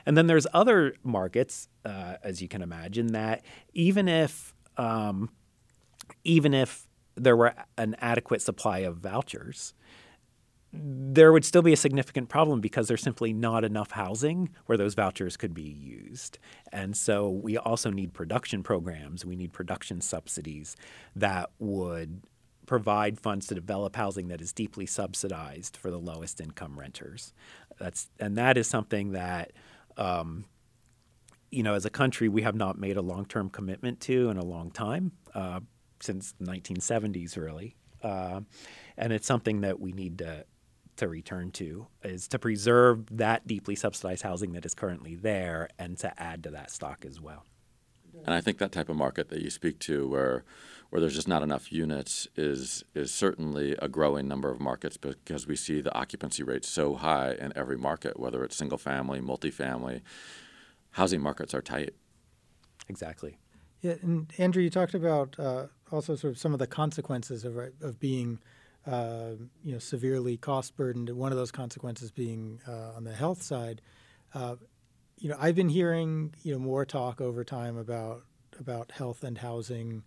And 0.06 0.18
then 0.18 0.28
there's 0.28 0.48
other 0.54 0.96
markets, 1.04 1.68
uh, 1.86 2.16
as 2.24 2.42
you 2.42 2.48
can 2.48 2.62
imagine, 2.62 3.08
that 3.08 3.44
even 3.74 4.08
if 4.08 4.54
um, 4.78 5.30
even 6.24 6.54
if 6.54 6.88
there 7.16 7.36
were 7.36 7.54
an 7.78 7.96
adequate 8.00 8.42
supply 8.42 8.80
of 8.80 8.98
vouchers, 8.98 9.74
there 10.74 11.32
would 11.32 11.46
still 11.46 11.62
be 11.62 11.74
a 11.74 11.78
significant 11.78 12.30
problem 12.30 12.60
because 12.60 12.88
there's 12.88 13.02
simply 13.02 13.34
not 13.34 13.64
enough 13.64 13.92
housing 13.92 14.50
where 14.66 14.78
those 14.78 14.94
vouchers 14.94 15.38
could 15.38 15.54
be 15.54 15.64
used. 15.64 16.38
And 16.72 16.96
so 16.96 17.30
we 17.30 17.58
also 17.58 17.90
need 17.90 18.14
production 18.14 18.64
programs, 18.64 19.26
we 19.26 19.36
need 19.36 19.54
production 19.54 20.02
subsidies 20.02 20.76
that 21.16 21.52
would 21.60 22.22
provide 22.66 23.18
funds 23.18 23.48
to 23.48 23.56
develop 23.56 23.96
housing 23.96 24.28
that 24.28 24.42
is 24.42 24.52
deeply 24.52 24.86
subsidized 24.86 25.78
for 25.78 25.90
the 25.90 25.98
lowest 25.98 26.42
income 26.42 26.78
renters. 26.78 27.34
That's 27.80 28.10
and 28.20 28.38
that 28.38 28.58
is 28.58 28.68
something 28.68 29.14
that 29.14 29.54
um, 29.96 30.46
you 31.50 31.64
know, 31.64 31.76
as 31.76 31.86
a 31.86 31.90
country, 31.90 32.28
we 32.28 32.42
have 32.42 32.56
not 32.56 32.78
made 32.78 32.98
a 32.98 33.02
long-term 33.02 33.50
commitment 33.50 34.02
to 34.02 34.30
in 34.30 34.38
a 34.38 34.44
long 34.44 34.70
time, 34.70 35.14
uh, 35.34 35.62
since 36.02 36.34
the 36.40 36.46
1970s, 36.46 37.38
really. 37.38 37.76
Uh, 38.04 38.42
and 38.98 39.14
it's 39.14 39.26
something 39.26 39.62
that 39.62 39.80
we 39.80 39.92
need 39.92 40.18
to 40.20 40.46
to 40.98 41.08
return 41.08 41.52
to 41.52 41.88
is 42.04 42.28
to 42.30 42.40
preserve 42.40 43.06
that 43.18 43.48
deeply 43.48 43.76
subsidized 43.76 44.24
housing 44.24 44.54
that 44.54 44.66
is 44.66 44.74
currently 44.74 45.16
there 45.16 45.70
and 45.80 45.98
to 46.00 46.22
add 46.22 46.44
to 46.44 46.52
that 46.52 46.72
stock 46.72 47.06
as 47.06 47.20
well. 47.22 47.46
And 48.26 48.34
I 48.34 48.42
think 48.42 48.58
that 48.58 48.72
type 48.72 48.90
of 48.90 48.96
market 48.96 49.30
that 49.30 49.42
you 49.42 49.50
speak 49.50 49.80
to, 49.80 50.08
where 50.08 50.44
where 50.90 51.02
there's 51.02 51.16
just 51.16 51.28
not 51.28 51.44
enough 51.44 51.72
units, 51.72 52.28
is 52.36 52.84
is 52.96 53.14
certainly 53.14 53.76
a 53.80 53.88
growing 53.88 54.28
number 54.28 54.50
of 54.50 54.60
markets 54.60 54.98
because 54.98 55.48
we 55.48 55.56
see 55.56 55.82
the 55.82 55.94
occupancy 55.94 56.44
rates 56.44 56.68
so 56.68 56.96
high 56.96 57.34
in 57.40 57.54
every 57.56 57.78
market, 57.78 58.20
whether 58.20 58.44
it's 58.44 58.56
single 58.56 58.78
family, 58.78 59.20
multifamily. 59.20 60.02
Housing 60.92 61.22
markets 61.22 61.54
are 61.54 61.62
tight. 61.62 61.94
Exactly. 62.90 63.38
Yeah, 63.82 63.96
and 64.02 64.32
Andrew, 64.38 64.64
you 64.64 64.70
talked 64.70 64.96
about 64.96 65.38
uh, 65.38 65.68
also 65.92 66.16
sort 66.16 66.32
of 66.32 66.40
some 66.40 66.54
of 66.54 66.60
the 66.60 66.68
consequences 66.68 67.44
of 67.46 67.58
of 67.82 68.00
being 68.00 68.40
uh, 68.88 69.32
you 69.64 69.74
know, 69.74 69.80
severely 69.80 70.38
cost 70.38 70.76
burdened. 70.78 71.10
One 71.10 71.32
of 71.32 71.38
those 71.38 71.52
consequences 71.52 72.10
being 72.10 72.62
uh, 72.68 72.96
on 72.96 73.04
the 73.04 73.14
health 73.14 73.42
side. 73.42 73.82
Uh, 74.34 74.56
you 75.18 75.30
know, 75.30 75.36
I've 75.40 75.56
been 75.56 75.70
hearing 75.70 76.34
you 76.44 76.54
know 76.54 76.60
more 76.60 76.86
talk 76.86 77.20
over 77.20 77.44
time 77.44 77.78
about 77.78 78.24
about 78.60 78.92
health 78.92 79.24
and 79.24 79.38
housing, 79.38 80.04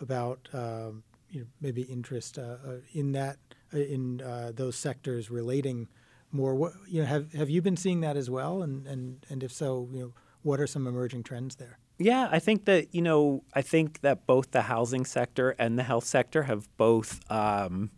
about 0.00 0.48
um, 0.52 1.02
you 1.28 1.40
know 1.40 1.46
maybe 1.60 1.82
interest 1.82 2.38
uh, 2.38 2.56
uh, 2.66 2.76
in 2.92 3.12
that 3.12 3.36
in 3.72 4.22
those 4.54 4.76
sectors 4.76 5.30
relating 5.30 5.88
more. 6.30 6.54
What, 6.54 6.72
you 6.88 7.00
know, 7.02 7.06
have 7.06 7.32
have 7.34 7.50
you 7.50 7.60
been 7.60 7.76
seeing 7.76 8.00
that 8.00 8.16
as 8.16 8.30
well? 8.30 8.62
And 8.62 8.86
and 8.86 9.26
and 9.28 9.42
if 9.42 9.52
so, 9.52 9.88
you 9.92 10.00
know, 10.00 10.14
what 10.42 10.60
are 10.60 10.66
some 10.66 10.86
emerging 10.86 11.24
trends 11.24 11.56
there? 11.56 11.78
Yeah, 11.98 12.28
I 12.30 12.38
think 12.38 12.64
that 12.64 12.94
you 12.94 13.02
know, 13.02 13.44
I 13.54 13.62
think 13.62 14.00
that 14.00 14.26
both 14.26 14.52
the 14.52 14.62
housing 14.62 15.04
sector 15.04 15.54
and 15.58 15.78
the 15.78 15.82
health 15.82 16.04
sector 16.04 16.44
have 16.44 16.66
both 16.76 17.20
um, 17.30 17.90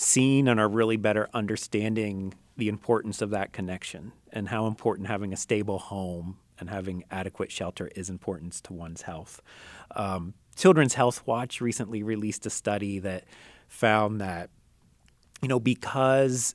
seen 0.00 0.48
and 0.48 0.58
are 0.58 0.68
really 0.68 0.96
better 0.96 1.28
understanding 1.34 2.32
the 2.56 2.68
importance 2.68 3.20
of 3.20 3.30
that 3.30 3.52
connection 3.52 4.12
and 4.32 4.48
how 4.48 4.66
important 4.66 5.08
having 5.08 5.30
a 5.30 5.36
stable 5.36 5.78
home 5.78 6.38
and 6.58 6.70
having 6.70 7.04
adequate 7.10 7.52
shelter 7.52 7.90
is 7.94 8.08
important 8.08 8.54
to 8.54 8.72
one's 8.72 9.02
health. 9.02 9.42
Um, 9.94 10.32
Children's 10.56 10.94
Health 10.94 11.26
Watch 11.26 11.60
recently 11.60 12.02
released 12.02 12.46
a 12.46 12.50
study 12.50 12.98
that 13.00 13.24
found 13.68 14.22
that, 14.22 14.48
you 15.42 15.48
know, 15.48 15.60
because 15.60 16.54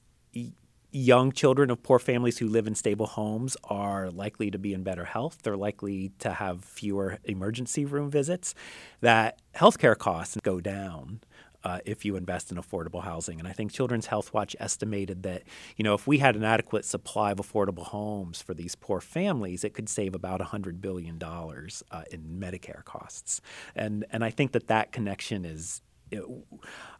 young 0.92 1.32
children 1.32 1.70
of 1.70 1.84
poor 1.84 2.00
families 2.00 2.40
who 2.40 2.48
live 2.48 2.66
in 2.66 2.74
stable 2.74 3.06
homes 3.06 3.56
are 3.66 4.10
likely 4.10 4.50
to 4.50 4.58
be 4.58 4.74
in 4.74 4.82
better 4.82 5.06
health. 5.06 5.40
They're 5.44 5.58
likely 5.58 6.12
to 6.20 6.32
have 6.32 6.64
fewer 6.64 7.20
emergency 7.26 7.86
room 7.86 8.10
visits. 8.10 8.56
That 9.02 9.40
healthcare 9.56 9.98
costs 9.98 10.38
go 10.42 10.60
down 10.60 11.20
uh, 11.66 11.80
if 11.84 12.06
you 12.06 12.16
invest 12.16 12.52
in 12.52 12.58
affordable 12.58 13.04
housing. 13.04 13.40
And 13.40 13.48
I 13.48 13.52
think 13.52 13.72
Children's 13.72 14.06
Health 14.06 14.34
Watch 14.34 14.56
estimated 14.60 15.24
that, 15.24 15.44
you 15.76 15.84
know, 15.84 15.96
if 15.96 16.06
we 16.06 16.20
had 16.20 16.36
an 16.36 16.44
adequate 16.44 16.86
supply 16.86 17.32
of 17.32 17.40
affordable 17.40 17.88
homes 17.88 18.40
for 18.40 18.54
these 18.54 18.76
poor 18.76 19.02
families, 19.02 19.64
it 19.64 19.74
could 19.74 19.90
save 19.90 20.14
about 20.14 20.40
$100 20.40 20.80
billion 20.80 21.20
uh, 21.22 22.04
in 22.12 22.40
Medicare 22.40 22.86
costs. 22.86 23.42
And, 23.76 24.06
and 24.12 24.24
I 24.24 24.30
think 24.30 24.52
that 24.52 24.68
that 24.68 24.92
connection 24.92 25.44
is, 25.44 25.82
it, 26.12 26.24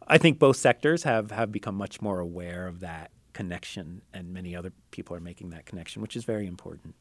I 0.08 0.18
think 0.18 0.40
both 0.40 0.56
sectors 0.56 1.04
have, 1.04 1.30
have 1.30 1.52
become 1.52 1.76
much 1.76 2.02
more 2.02 2.18
aware 2.18 2.66
of 2.66 2.80
that 2.80 3.12
connection, 3.32 4.02
and 4.12 4.32
many 4.32 4.56
other 4.56 4.72
people 4.90 5.14
are 5.14 5.20
making 5.20 5.50
that 5.50 5.64
connection, 5.64 6.02
which 6.02 6.16
is 6.16 6.24
very 6.24 6.46
important. 6.46 6.96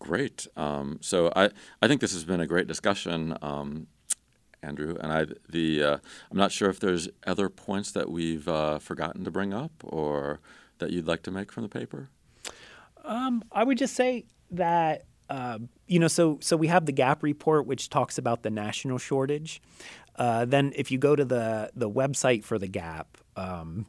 Great. 0.00 0.48
Um, 0.56 0.98
so 1.00 1.32
I, 1.36 1.50
I 1.80 1.86
think 1.86 2.00
this 2.00 2.12
has 2.12 2.24
been 2.24 2.40
a 2.40 2.46
great 2.46 2.66
discussion. 2.66 3.38
Um, 3.40 3.86
Andrew. 4.64 4.96
And 5.00 5.12
I, 5.12 5.26
the, 5.48 5.82
uh, 5.82 5.98
I'm 6.30 6.36
not 6.36 6.52
sure 6.52 6.70
if 6.70 6.80
there's 6.80 7.08
other 7.26 7.48
points 7.48 7.92
that 7.92 8.10
we've 8.10 8.48
uh, 8.48 8.78
forgotten 8.78 9.24
to 9.24 9.30
bring 9.30 9.52
up 9.52 9.72
or 9.82 10.40
that 10.78 10.90
you'd 10.90 11.06
like 11.06 11.22
to 11.24 11.30
make 11.30 11.52
from 11.52 11.62
the 11.62 11.68
paper. 11.68 12.08
Um, 13.04 13.44
I 13.52 13.64
would 13.64 13.78
just 13.78 13.94
say 13.94 14.24
that 14.50 15.04
uh, 15.30 15.58
you 15.86 15.98
know, 15.98 16.08
so 16.08 16.38
so 16.40 16.56
we 16.56 16.66
have 16.68 16.86
the 16.86 16.92
Gap 16.92 17.22
report, 17.22 17.66
which 17.66 17.88
talks 17.88 18.18
about 18.18 18.42
the 18.42 18.50
national 18.50 18.98
shortage. 18.98 19.62
Uh, 20.16 20.44
then, 20.44 20.72
if 20.76 20.90
you 20.90 20.98
go 20.98 21.16
to 21.16 21.24
the 21.24 21.70
the 21.74 21.88
website 21.88 22.44
for 22.44 22.58
the 22.58 22.68
Gap, 22.68 23.16
um, 23.36 23.86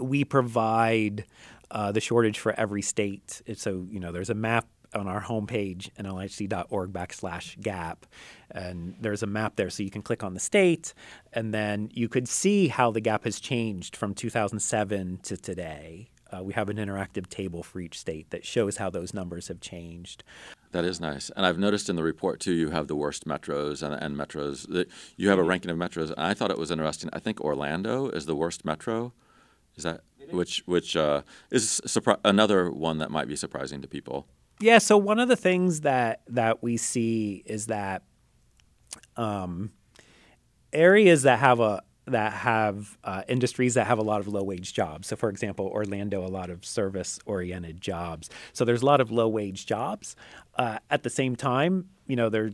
we 0.00 0.24
provide 0.24 1.24
uh, 1.70 1.90
the 1.90 2.00
shortage 2.00 2.38
for 2.38 2.52
every 2.52 2.82
state. 2.82 3.42
So 3.54 3.86
you 3.90 3.98
know, 3.98 4.12
there's 4.12 4.30
a 4.30 4.34
map 4.34 4.66
on 4.96 5.06
our 5.06 5.22
homepage, 5.22 5.90
nlihc.org 5.98 6.92
backslash 6.92 7.60
gap. 7.60 8.06
And 8.50 8.96
there's 9.00 9.22
a 9.22 9.26
map 9.26 9.56
there, 9.56 9.70
so 9.70 9.82
you 9.82 9.90
can 9.90 10.02
click 10.02 10.22
on 10.22 10.34
the 10.34 10.40
state, 10.40 10.94
and 11.32 11.52
then 11.52 11.90
you 11.92 12.08
could 12.08 12.28
see 12.28 12.68
how 12.68 12.90
the 12.90 13.00
gap 13.00 13.24
has 13.24 13.40
changed 13.40 13.96
from 13.96 14.14
2007 14.14 15.20
to 15.24 15.36
today. 15.36 16.10
Uh, 16.32 16.42
we 16.42 16.52
have 16.52 16.68
an 16.68 16.76
interactive 16.76 17.28
table 17.28 17.62
for 17.62 17.80
each 17.80 17.98
state 17.98 18.30
that 18.30 18.44
shows 18.44 18.78
how 18.78 18.90
those 18.90 19.14
numbers 19.14 19.48
have 19.48 19.60
changed. 19.60 20.24
That 20.72 20.84
is 20.84 21.00
nice. 21.00 21.30
And 21.36 21.46
I've 21.46 21.58
noticed 21.58 21.88
in 21.88 21.96
the 21.96 22.02
report, 22.02 22.40
too, 22.40 22.52
you 22.52 22.70
have 22.70 22.88
the 22.88 22.96
worst 22.96 23.26
metros 23.26 23.82
and, 23.82 23.94
and 23.94 24.16
metros. 24.16 24.68
That 24.68 24.88
you 25.16 25.28
have 25.28 25.38
a 25.38 25.44
ranking 25.44 25.70
of 25.70 25.76
metros. 25.76 26.10
And 26.10 26.20
I 26.20 26.34
thought 26.34 26.50
it 26.50 26.58
was 26.58 26.70
interesting. 26.70 27.10
I 27.12 27.20
think 27.20 27.40
Orlando 27.40 28.08
is 28.08 28.26
the 28.26 28.34
worst 28.34 28.64
metro. 28.64 29.12
Is 29.76 29.84
that 29.84 30.00
which 30.30 30.62
which 30.66 30.96
uh, 30.96 31.22
is 31.50 31.80
surpri- 31.86 32.18
another 32.24 32.70
one 32.70 32.98
that 32.98 33.10
might 33.10 33.28
be 33.28 33.36
surprising 33.36 33.80
to 33.82 33.88
people? 33.88 34.26
Yeah. 34.60 34.78
So 34.78 34.96
one 34.96 35.18
of 35.18 35.28
the 35.28 35.36
things 35.36 35.82
that 35.82 36.22
that 36.28 36.62
we 36.62 36.76
see 36.76 37.42
is 37.46 37.66
that 37.66 38.02
um, 39.16 39.70
areas 40.72 41.22
that 41.22 41.38
have 41.38 41.60
a 41.60 41.82
that 42.06 42.32
have 42.32 42.96
uh, 43.02 43.22
industries 43.28 43.74
that 43.74 43.86
have 43.86 43.98
a 43.98 44.02
lot 44.02 44.20
of 44.20 44.28
low 44.28 44.42
wage 44.42 44.72
jobs. 44.72 45.08
So, 45.08 45.16
for 45.16 45.28
example, 45.28 45.66
Orlando, 45.66 46.24
a 46.24 46.28
lot 46.28 46.50
of 46.50 46.64
service 46.64 47.18
oriented 47.26 47.80
jobs. 47.80 48.30
So, 48.52 48.64
there's 48.64 48.82
a 48.82 48.86
lot 48.86 49.00
of 49.00 49.10
low 49.10 49.28
wage 49.28 49.66
jobs. 49.66 50.14
Uh, 50.56 50.78
at 50.88 51.02
the 51.02 51.10
same 51.10 51.34
time, 51.34 51.88
you 52.06 52.14
know, 52.14 52.28
there, 52.28 52.52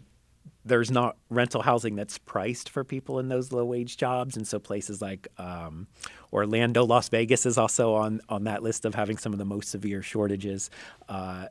there's 0.65 0.91
not 0.91 1.17
rental 1.29 1.61
housing 1.63 1.97
that's 1.97 2.17
priced 2.19 2.71
for 2.71 2.83
people 2.83 3.19
in 3.19 3.29
those 3.29 3.53
low 3.53 3.65
wage 3.65 3.99
jobs. 3.99 4.37
And 4.39 4.49
so, 4.49 4.59
places 4.59 5.03
like 5.03 5.29
um, 5.37 5.87
Orlando, 6.33 6.85
Las 6.87 7.11
Vegas 7.11 7.45
is 7.45 7.59
also 7.59 7.93
on, 7.93 8.23
on 8.31 8.45
that 8.45 8.63
list 8.63 8.87
of 8.87 8.95
having 8.95 9.19
some 9.19 9.35
of 9.35 9.39
the 9.39 9.45
most 9.45 9.69
severe 9.69 10.01
shortages. 10.01 10.71
Uh, 11.11 11.47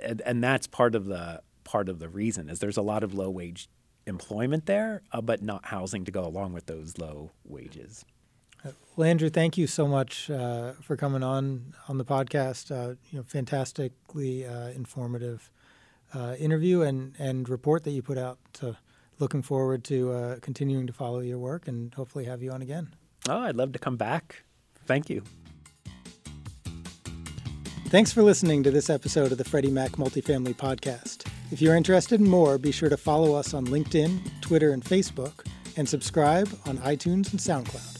and, 0.00 0.20
and 0.22 0.42
that's 0.42 0.66
part 0.66 0.94
of 0.94 1.06
the 1.06 1.42
part 1.64 1.88
of 1.88 1.98
the 1.98 2.08
reason 2.08 2.48
is 2.48 2.58
there's 2.58 2.76
a 2.76 2.82
lot 2.82 3.02
of 3.02 3.14
low 3.14 3.30
wage 3.30 3.68
employment 4.06 4.66
there, 4.66 5.02
uh, 5.12 5.20
but 5.20 5.42
not 5.42 5.66
housing 5.66 6.04
to 6.04 6.10
go 6.10 6.24
along 6.24 6.52
with 6.52 6.66
those 6.66 6.98
low 6.98 7.32
wages. 7.44 8.04
Uh, 8.64 8.70
well, 8.96 9.08
Andrew, 9.08 9.30
thank 9.30 9.58
you 9.58 9.66
so 9.66 9.86
much 9.86 10.30
uh, 10.30 10.72
for 10.80 10.96
coming 10.96 11.22
on 11.22 11.74
on 11.88 11.98
the 11.98 12.04
podcast. 12.04 12.70
Uh, 12.70 12.94
you 13.10 13.18
know, 13.18 13.24
fantastically 13.24 14.46
uh, 14.46 14.68
informative 14.68 15.50
uh, 16.14 16.34
interview 16.38 16.82
and 16.82 17.14
and 17.18 17.48
report 17.48 17.84
that 17.84 17.90
you 17.90 18.02
put 18.02 18.18
out. 18.18 18.38
So, 18.54 18.76
looking 19.18 19.42
forward 19.42 19.84
to 19.84 20.38
continuing 20.42 20.86
to 20.86 20.92
follow 20.92 21.20
your 21.20 21.38
work 21.38 21.68
and 21.68 21.94
hopefully 21.94 22.24
have 22.24 22.42
you 22.42 22.50
on 22.50 22.62
again. 22.62 22.94
Oh, 23.28 23.40
I'd 23.40 23.56
love 23.56 23.72
to 23.72 23.78
come 23.78 23.96
back. 23.96 24.44
Thank 24.86 25.08
you. 25.08 25.22
Thanks 27.94 28.12
for 28.12 28.24
listening 28.24 28.64
to 28.64 28.72
this 28.72 28.90
episode 28.90 29.30
of 29.30 29.38
the 29.38 29.44
Freddie 29.44 29.70
Mac 29.70 29.92
Multifamily 29.92 30.56
Podcast. 30.56 31.30
If 31.52 31.62
you're 31.62 31.76
interested 31.76 32.18
in 32.18 32.28
more, 32.28 32.58
be 32.58 32.72
sure 32.72 32.88
to 32.88 32.96
follow 32.96 33.36
us 33.36 33.54
on 33.54 33.68
LinkedIn, 33.68 34.40
Twitter, 34.40 34.72
and 34.72 34.84
Facebook, 34.84 35.46
and 35.76 35.88
subscribe 35.88 36.48
on 36.66 36.78
iTunes 36.78 37.30
and 37.30 37.38
SoundCloud. 37.38 37.93